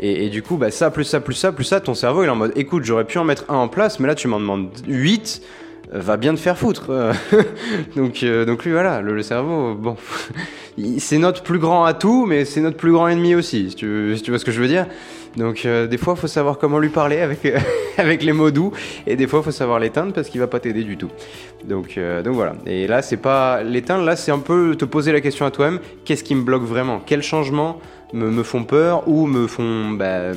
Et, 0.00 0.30
du 0.30 0.42
coup, 0.42 0.56
bah, 0.56 0.70
ça, 0.70 0.90
plus 0.90 1.04
ça, 1.04 1.20
plus 1.20 1.34
ça, 1.34 1.52
plus 1.52 1.64
ça, 1.64 1.80
ton 1.80 1.94
cerveau 1.94 2.22
il 2.22 2.26
est 2.26 2.30
en 2.30 2.36
mode 2.36 2.52
écoute, 2.56 2.82
j'aurais 2.84 3.04
pu 3.04 3.18
en 3.18 3.24
mettre 3.24 3.44
un 3.50 3.56
en 3.56 3.68
place, 3.68 4.00
mais 4.00 4.08
là 4.08 4.14
tu 4.14 4.26
m'en 4.26 4.40
demandes 4.40 4.70
8 4.88 5.42
euh, 5.94 6.00
va 6.00 6.16
bien 6.16 6.34
te 6.34 6.40
faire 6.40 6.56
foutre. 6.56 6.90
donc, 7.96 8.22
euh, 8.22 8.46
donc 8.46 8.64
lui, 8.64 8.72
voilà, 8.72 9.02
le, 9.02 9.22
cerveau, 9.22 9.74
bon, 9.74 9.96
c'est 10.98 11.18
notre 11.18 11.42
plus 11.42 11.58
grand 11.58 11.84
atout, 11.84 12.24
mais 12.26 12.44
c'est 12.44 12.60
notre 12.60 12.78
plus 12.78 12.92
grand 12.92 13.08
ennemi 13.08 13.34
aussi, 13.34 13.70
si 13.70 13.76
tu, 13.76 14.16
si 14.16 14.22
tu 14.22 14.30
vois 14.30 14.38
ce 14.38 14.44
que 14.44 14.52
je 14.52 14.60
veux 14.60 14.68
dire. 14.68 14.86
Donc 15.36 15.64
euh, 15.64 15.86
des 15.86 15.98
fois, 15.98 16.14
il 16.16 16.20
faut 16.20 16.26
savoir 16.26 16.58
comment 16.58 16.78
lui 16.78 16.88
parler 16.88 17.20
avec, 17.20 17.40
avec 17.98 18.22
les 18.22 18.32
mots 18.32 18.50
doux, 18.50 18.72
et 19.06 19.16
des 19.16 19.26
fois, 19.26 19.40
il 19.40 19.44
faut 19.44 19.50
savoir 19.50 19.78
l'éteindre 19.78 20.12
parce 20.12 20.28
qu'il 20.28 20.40
va 20.40 20.46
pas 20.46 20.60
t'aider 20.60 20.84
du 20.84 20.96
tout. 20.96 21.10
Donc, 21.64 21.96
euh, 21.96 22.22
donc 22.22 22.34
voilà. 22.34 22.54
Et 22.66 22.86
là, 22.86 23.02
c'est 23.02 23.16
pas 23.16 23.62
l'éteindre. 23.62 24.04
Là, 24.04 24.16
c'est 24.16 24.32
un 24.32 24.38
peu 24.38 24.76
te 24.76 24.84
poser 24.84 25.12
la 25.12 25.20
question 25.20 25.46
à 25.46 25.50
toi-même 25.50 25.80
qu'est-ce 26.04 26.24
qui 26.24 26.34
me 26.34 26.42
bloque 26.42 26.64
vraiment? 26.64 27.00
Quels 27.04 27.22
changements 27.22 27.80
me, 28.12 28.42
font 28.42 28.64
peur 28.64 29.08
ou 29.08 29.26
me 29.26 29.46
font 29.46 29.90
bah, 29.90 30.32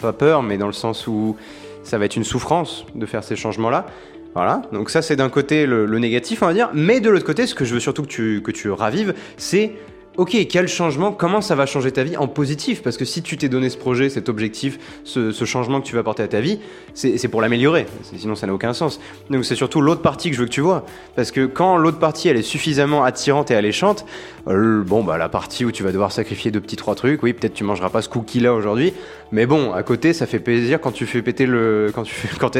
pas 0.00 0.12
peur, 0.12 0.42
mais 0.42 0.58
dans 0.58 0.66
le 0.66 0.72
sens 0.72 1.06
où 1.06 1.36
ça 1.82 1.98
va 1.98 2.04
être 2.04 2.16
une 2.16 2.24
souffrance 2.24 2.86
de 2.94 3.06
faire 3.06 3.24
ces 3.24 3.36
changements-là. 3.36 3.86
Voilà, 4.34 4.62
donc 4.72 4.90
ça 4.90 5.02
c'est 5.02 5.16
d'un 5.16 5.30
côté 5.30 5.66
le, 5.66 5.86
négatif 5.98 6.42
on 6.42 6.46
va 6.46 6.52
dire, 6.52 6.70
mais 6.74 7.00
de 7.00 7.10
l'autre 7.10 7.24
côté 7.24 7.46
ce 7.46 7.54
que 7.54 7.64
je 7.64 7.74
veux 7.74 7.80
surtout 7.80 8.02
que 8.02 8.38
que 8.38 8.50
tu 8.52 8.70
ravives, 8.70 9.14
c'est 9.36 9.72
ok, 10.18 10.36
quel 10.50 10.66
changement, 10.66 11.12
comment 11.12 11.40
ça 11.40 11.54
va 11.54 11.64
changer 11.64 11.92
ta 11.92 12.02
vie 12.02 12.16
en 12.16 12.26
positif? 12.26 12.82
Parce 12.82 12.96
que 12.96 13.04
si 13.04 13.22
tu 13.22 13.38
t'es 13.38 13.48
donné 13.48 13.70
ce 13.70 13.78
projet, 13.78 14.10
cet 14.10 14.28
objectif, 14.28 14.78
ce, 15.04 15.32
changement 15.44 15.80
que 15.80 15.86
tu 15.86 15.94
vas 15.94 16.00
apporter 16.00 16.24
à 16.24 16.28
ta 16.28 16.40
vie, 16.40 16.58
c'est 16.92 17.28
pour 17.28 17.40
l'améliorer. 17.40 17.86
Sinon, 18.16 18.34
ça 18.34 18.48
n'a 18.48 18.52
aucun 18.52 18.74
sens. 18.74 19.00
Donc, 19.30 19.44
c'est 19.44 19.54
surtout 19.54 19.80
l'autre 19.80 20.02
partie 20.02 20.30
que 20.30 20.36
je 20.36 20.40
veux 20.40 20.46
que 20.46 20.52
tu 20.52 20.60
vois. 20.60 20.84
Parce 21.14 21.30
que 21.30 21.46
quand 21.46 21.76
l'autre 21.76 22.00
partie, 22.00 22.28
elle 22.28 22.36
est 22.36 22.42
suffisamment 22.42 23.04
attirante 23.04 23.52
et 23.52 23.54
alléchante, 23.54 24.04
euh, 24.48 24.82
bon, 24.82 25.04
bah, 25.04 25.18
la 25.18 25.28
partie 25.28 25.64
où 25.64 25.70
tu 25.70 25.84
vas 25.84 25.92
devoir 25.92 26.10
sacrifier 26.10 26.50
deux 26.50 26.60
petits 26.60 26.76
trois 26.76 26.96
trucs, 26.96 27.22
oui, 27.22 27.32
peut-être 27.32 27.54
tu 27.54 27.62
mangeras 27.62 27.88
pas 27.88 28.02
ce 28.02 28.08
cookie-là 28.08 28.52
aujourd'hui, 28.52 28.92
mais 29.30 29.46
bon, 29.46 29.72
à 29.72 29.82
côté, 29.82 30.12
ça 30.12 30.26
fait 30.26 30.38
plaisir 30.40 30.80
quand 30.80 30.92
tu 30.92 31.06
fais 31.06 31.22
péter 31.22 31.46
le. 31.46 31.92
quand 31.94 32.02
tu 32.02 32.14
fais, 32.14 32.28
quand 32.38 32.50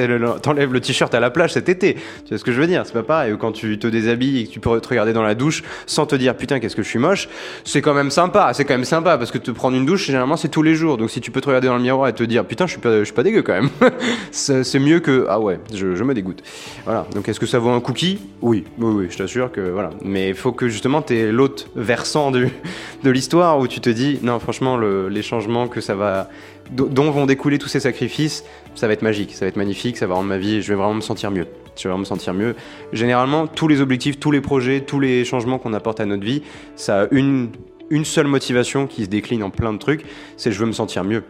t'enlèves 0.41 0.73
le 0.73 0.81
t-shirt 0.81 1.13
à 1.15 1.21
la 1.21 1.31
plage 1.31 1.55
cet 1.55 1.69
été. 1.69 1.95
Tu 1.95 2.29
vois 2.29 2.39
ce 2.39 2.45
que 2.45 2.53
je 2.53 2.61
veux 2.61 2.67
dire? 2.67 2.83
C'est 2.85 2.93
pas 2.93 3.03
pareil. 3.03 3.35
Quand 3.39 3.53
tu 3.53 3.79
te 3.79 3.87
déshabilles 3.87 4.41
et 4.43 4.47
que 4.47 4.53
tu 4.53 4.61
peux 4.61 4.81
te 4.81 4.89
regarder 4.89 5.13
dans 5.13 5.23
la 5.23 5.35
douche 5.35 5.65
sans 5.87 6.07
te 6.07 6.15
dire 6.15 6.37
putain, 6.37 6.61
qu'est-ce 6.61 6.77
que 6.77 6.83
je 6.83 6.89
suis 6.89 6.99
moche, 6.99 7.29
c'est 7.65 7.83
quand 7.83 7.95
même 7.95 8.11
sympa. 8.11 8.53
C'est 8.55 8.65
quand 8.65 8.75
même 8.75 8.85
sympa 8.85 9.19
parce 9.19 9.31
que 9.31 9.39
te 9.39 9.51
prendre 9.51 9.77
une 9.77 9.87
douche, 9.87 10.07
généralement, 10.07 10.37
c'est 10.37 10.49
tous 10.49 10.63
les 10.63 10.75
jours. 10.75 10.97
Donc 10.97 11.11
si 11.11 11.21
tu 11.21 11.31
peux 11.31 11.41
te 11.41 11.47
regarder 11.47 11.69
dans 11.69 11.77
le 11.77 11.83
miroir 11.83 12.09
et 12.09 12.15
te 12.15 12.23
dire 12.23 12.45
putain, 12.45 12.67
je 12.67 12.73
suis 12.73 12.81
pas, 12.81 12.99
je 12.99 13.05
suis 13.05 13.15
pas 13.15 13.23
dégueu 13.23 13.43
quand 13.43 13.55
même. 13.55 13.71
c'est 14.31 14.79
mieux 14.79 15.01
que 15.01 15.27
ah 15.29 15.41
ouais, 15.41 15.61
je, 15.73 15.87
me 16.03 16.15
dégoûte. 16.15 16.43
Voilà. 16.85 17.07
Donc 17.15 17.29
est-ce 17.29 17.41
que 17.41 17.47
ça 17.47 17.59
vaut 17.59 17.71
un 17.71 17.81
cookie? 17.81 18.19
Oui, 18.43 18.65
oui, 18.79 18.95
oui, 18.95 19.07
je 19.11 19.19
t'assure 19.19 19.51
que 19.53 19.61
voilà. 19.61 19.91
Mais 20.03 20.29
il 20.29 20.35
faut 20.35 20.53
que 20.53 20.69
justement 20.69 21.03
t'aies 21.03 21.33
l'autre 21.33 21.67
versant 21.77 22.31
de 23.03 23.11
l'histoire 23.11 23.59
où 23.59 23.69
tu 23.69 23.81
te 23.81 23.91
dis 23.91 24.19
non, 24.23 24.39
franchement, 24.39 24.77
le, 24.77 25.09
les 25.09 25.23
changements 25.23 25.69
que 25.69 25.81
ça 25.81 25.95
va 25.95 26.29
dont 26.71 27.11
vont 27.11 27.27
découler 27.27 27.59
tous 27.59 27.69
ces 27.69 27.81
sacrifices, 27.81 28.45
ça 28.75 28.87
va 28.87 28.93
être 28.93 29.03
magique, 29.03 29.35
ça 29.35 29.45
va 29.45 29.49
être 29.49 29.57
magnifique, 29.57 29.97
ça 29.97 30.07
va 30.07 30.15
rendre 30.15 30.29
ma 30.29 30.39
vie, 30.39 30.63
je 30.63 30.69
vais 30.69 30.75
vraiment 30.75 30.95
me 30.95 31.01
sentir 31.01 31.31
mieux. 31.31 31.47
Je 31.79 31.85
vais 31.85 31.91
vraiment 31.91 32.01
me 32.01 32.05
sentir 32.05 32.35
mieux. 32.35 32.55
Généralement, 32.93 33.47
tous 33.47 33.69
les 33.69 33.81
objectifs, 33.81 34.19
tous 34.19 34.31
les 34.31 34.41
projets, 34.41 34.81
tous 34.81 35.01
les 35.01 35.25
changements 35.25 35.59
qu'on 35.59 35.73
apporte 35.73 36.01
à 36.01 36.07
notre 36.07 36.25
vie, 36.25 36.43
ça 36.77 37.03
a 37.03 37.07
une, 37.11 37.51
une 37.91 38.05
seule 38.05 38.27
motivation 38.27 38.87
qui 38.87 39.05
se 39.05 39.09
décline 39.09 39.43
en 39.43 39.51
plein 39.51 39.73
de 39.73 39.79
trucs, 39.79 40.05
c'est 40.37 40.53
je 40.53 40.59
veux 40.59 40.67
me 40.67 40.73
sentir 40.73 41.05
mieux. 41.05 41.23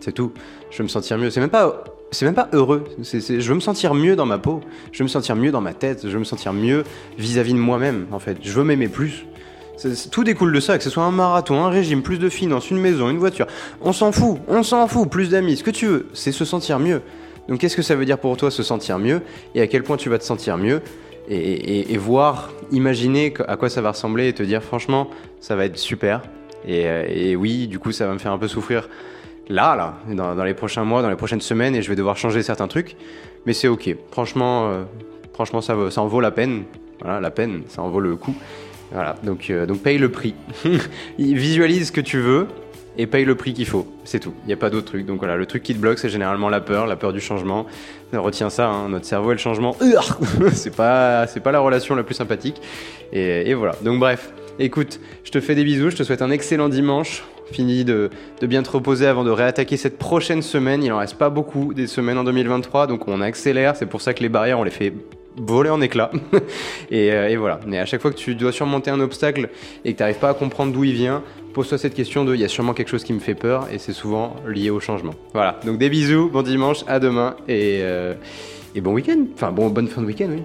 C'est 0.00 0.12
tout. 0.12 0.32
Je 0.70 0.78
veux 0.78 0.84
me 0.84 0.88
sentir 0.88 1.18
mieux. 1.18 1.30
C'est 1.30 1.40
même 1.40 1.50
pas 1.50 1.84
c'est 2.12 2.24
même 2.24 2.34
pas 2.34 2.48
heureux. 2.52 2.84
Je 3.02 3.48
veux 3.48 3.54
me 3.54 3.60
sentir 3.60 3.94
mieux 3.94 4.16
dans 4.16 4.26
ma 4.26 4.38
peau. 4.38 4.60
Je 4.90 4.98
veux 4.98 5.04
me 5.04 5.08
sentir 5.08 5.36
mieux 5.36 5.52
dans 5.52 5.60
ma 5.60 5.74
tête. 5.74 6.00
Je 6.02 6.08
veux 6.08 6.18
me 6.18 6.24
sentir 6.24 6.52
mieux 6.52 6.82
vis-à-vis 7.18 7.52
de 7.52 7.58
moi-même, 7.58 8.06
en 8.10 8.18
fait. 8.18 8.38
Je 8.42 8.50
veux 8.50 8.64
m'aimer 8.64 8.88
plus 8.88 9.26
tout 10.10 10.24
découle 10.24 10.52
de 10.52 10.60
ça, 10.60 10.76
que 10.78 10.84
ce 10.84 10.90
soit 10.90 11.04
un 11.04 11.10
marathon, 11.10 11.64
un 11.64 11.70
régime, 11.70 12.02
plus 12.02 12.18
de 12.18 12.28
finances, 12.28 12.70
une 12.70 12.78
maison, 12.78 13.08
une 13.08 13.18
voiture. 13.18 13.46
On 13.80 13.92
s'en 13.92 14.12
fout, 14.12 14.38
on 14.48 14.62
s'en 14.62 14.86
fout, 14.88 15.08
plus 15.08 15.30
d'amis, 15.30 15.56
ce 15.56 15.64
que 15.64 15.70
tu 15.70 15.86
veux, 15.86 16.06
c'est 16.12 16.32
se 16.32 16.44
sentir 16.44 16.78
mieux. 16.78 17.02
Donc 17.48 17.58
qu'est-ce 17.58 17.76
que 17.76 17.82
ça 17.82 17.94
veut 17.94 18.04
dire 18.04 18.18
pour 18.18 18.36
toi 18.36 18.50
se 18.50 18.62
sentir 18.62 18.98
mieux 18.98 19.22
et 19.54 19.60
à 19.60 19.66
quel 19.66 19.82
point 19.82 19.96
tu 19.96 20.08
vas 20.08 20.18
te 20.18 20.24
sentir 20.24 20.56
mieux 20.56 20.80
et, 21.28 21.96
voir, 21.96 22.50
imaginer 22.72 23.32
à 23.46 23.56
quoi 23.56 23.68
ça 23.68 23.80
va 23.80 23.92
ressembler 23.92 24.28
et 24.28 24.32
te 24.32 24.42
dire 24.42 24.62
franchement 24.62 25.08
ça 25.38 25.54
va 25.54 25.64
être 25.64 25.78
super. 25.78 26.22
Et, 26.66 27.36
oui, 27.36 27.68
du 27.68 27.78
coup 27.78 27.92
ça 27.92 28.06
va 28.06 28.12
me 28.12 28.18
faire 28.18 28.32
un 28.32 28.38
peu 28.38 28.48
souffrir 28.48 28.88
là, 29.48 29.76
là, 29.76 29.98
dans, 30.14 30.44
les 30.44 30.54
prochains 30.54 30.84
mois, 30.84 31.02
dans 31.02 31.10
les 31.10 31.16
prochaines 31.16 31.40
semaines 31.40 31.76
et 31.76 31.82
je 31.82 31.88
vais 31.88 31.96
devoir 31.96 32.16
changer 32.16 32.42
certains 32.42 32.68
trucs. 32.68 32.96
Mais 33.46 33.52
c'est 33.52 33.68
ok. 33.68 33.94
Franchement, 34.10 34.70
euh, 34.70 34.82
franchement 35.32 35.60
ça, 35.60 35.76
ça 35.90 36.02
en 36.02 36.06
vaut 36.06 36.20
la 36.20 36.30
peine. 36.32 36.64
Voilà, 37.00 37.20
la 37.20 37.30
peine, 37.30 37.62
ça 37.68 37.82
en 37.82 37.88
vaut 37.88 38.00
le 38.00 38.16
coup. 38.16 38.34
Voilà, 38.92 39.14
donc, 39.22 39.50
euh, 39.50 39.66
donc 39.66 39.78
paye 39.82 39.98
le 39.98 40.10
prix. 40.10 40.34
Visualise 41.18 41.88
ce 41.88 41.92
que 41.92 42.00
tu 42.00 42.18
veux 42.18 42.48
et 42.96 43.06
paye 43.06 43.24
le 43.24 43.34
prix 43.34 43.52
qu'il 43.54 43.66
faut. 43.66 43.86
C'est 44.04 44.20
tout. 44.20 44.32
Il 44.44 44.48
n'y 44.48 44.52
a 44.52 44.56
pas 44.56 44.70
d'autre 44.70 44.86
truc. 44.86 45.06
Donc 45.06 45.18
voilà, 45.18 45.36
le 45.36 45.46
truc 45.46 45.62
qui 45.62 45.74
te 45.74 45.78
bloque, 45.78 45.98
c'est 45.98 46.08
généralement 46.08 46.48
la 46.48 46.60
peur, 46.60 46.86
la 46.86 46.96
peur 46.96 47.12
du 47.12 47.20
changement. 47.20 47.66
Retiens 48.12 48.50
ça, 48.50 48.68
hein, 48.68 48.88
notre 48.88 49.06
cerveau 49.06 49.30
et 49.30 49.34
le 49.34 49.40
changement, 49.40 49.76
c'est 50.52 50.74
pas, 50.74 51.26
c'est 51.26 51.40
pas 51.40 51.52
la 51.52 51.60
relation 51.60 51.94
la 51.94 52.02
plus 52.02 52.14
sympathique. 52.14 52.60
Et, 53.12 53.54
voilà. 53.54 53.74
Donc 53.82 54.00
bref, 54.00 54.32
écoute, 54.58 55.00
je 55.24 55.30
te 55.30 55.40
fais 55.40 55.54
des 55.54 55.64
bisous, 55.64 55.90
je 55.90 55.96
te 55.96 56.02
souhaite 56.02 56.22
un 56.22 56.30
excellent 56.30 56.68
dimanche. 56.68 57.24
Fini 57.52 57.84
de, 57.84 58.10
de, 58.40 58.46
bien 58.46 58.62
te 58.62 58.70
reposer 58.70 59.08
avant 59.08 59.24
de 59.24 59.30
réattaquer 59.30 59.76
cette 59.76 59.98
prochaine 59.98 60.40
semaine. 60.40 60.84
Il 60.84 60.92
en 60.92 60.98
reste 60.98 61.16
pas 61.16 61.30
beaucoup 61.30 61.74
des 61.74 61.88
semaines 61.88 62.16
en 62.16 62.22
2023, 62.22 62.86
donc 62.86 63.08
on 63.08 63.20
accélère. 63.20 63.74
C'est 63.74 63.86
pour 63.86 64.02
ça 64.02 64.14
que 64.14 64.22
les 64.22 64.28
barrières, 64.28 64.60
on 64.60 64.62
les 64.62 64.70
fait 64.70 64.92
voler 65.36 65.70
en 65.70 65.80
éclats. 65.80 66.10
Euh, 66.92 67.28
et, 67.28 67.36
voilà. 67.36 67.60
Mais 67.68 67.78
à 67.78 67.86
chaque 67.86 68.02
fois 68.02 68.10
que 68.10 68.16
tu 68.16 68.34
dois 68.34 68.50
surmonter 68.50 68.90
un 68.90 68.98
obstacle 68.98 69.48
et 69.84 69.92
que 69.92 69.96
tu 69.96 70.02
n'arrives 70.02 70.18
pas 70.18 70.30
à 70.30 70.34
comprendre 70.34 70.72
d'où 70.72 70.82
il 70.82 70.92
vient, 70.92 71.22
pose-toi 71.54 71.78
cette 71.78 71.94
question 71.94 72.24
de 72.24 72.34
il 72.34 72.40
y 72.40 72.44
a 72.44 72.48
sûrement 72.48 72.74
quelque 72.74 72.88
chose 72.88 73.04
qui 73.04 73.12
me 73.12 73.20
fait 73.20 73.36
peur 73.36 73.68
et 73.72 73.78
c'est 73.78 73.92
souvent 73.92 74.34
lié 74.44 74.70
au 74.70 74.80
changement. 74.80 75.14
Voilà. 75.32 75.60
Donc 75.64 75.78
des 75.78 75.88
bisous, 75.88 76.28
bon 76.28 76.42
dimanche, 76.42 76.78
à 76.88 76.98
demain 76.98 77.36
et, 77.46 77.78
euh, 77.82 78.14
bon 78.76 78.92
week-end. 78.92 79.24
Enfin, 79.34 79.52
bon, 79.52 79.68
bonne 79.68 79.86
fin 79.86 80.02
de 80.02 80.06
week-end, 80.06 80.30
oui. 80.30 80.42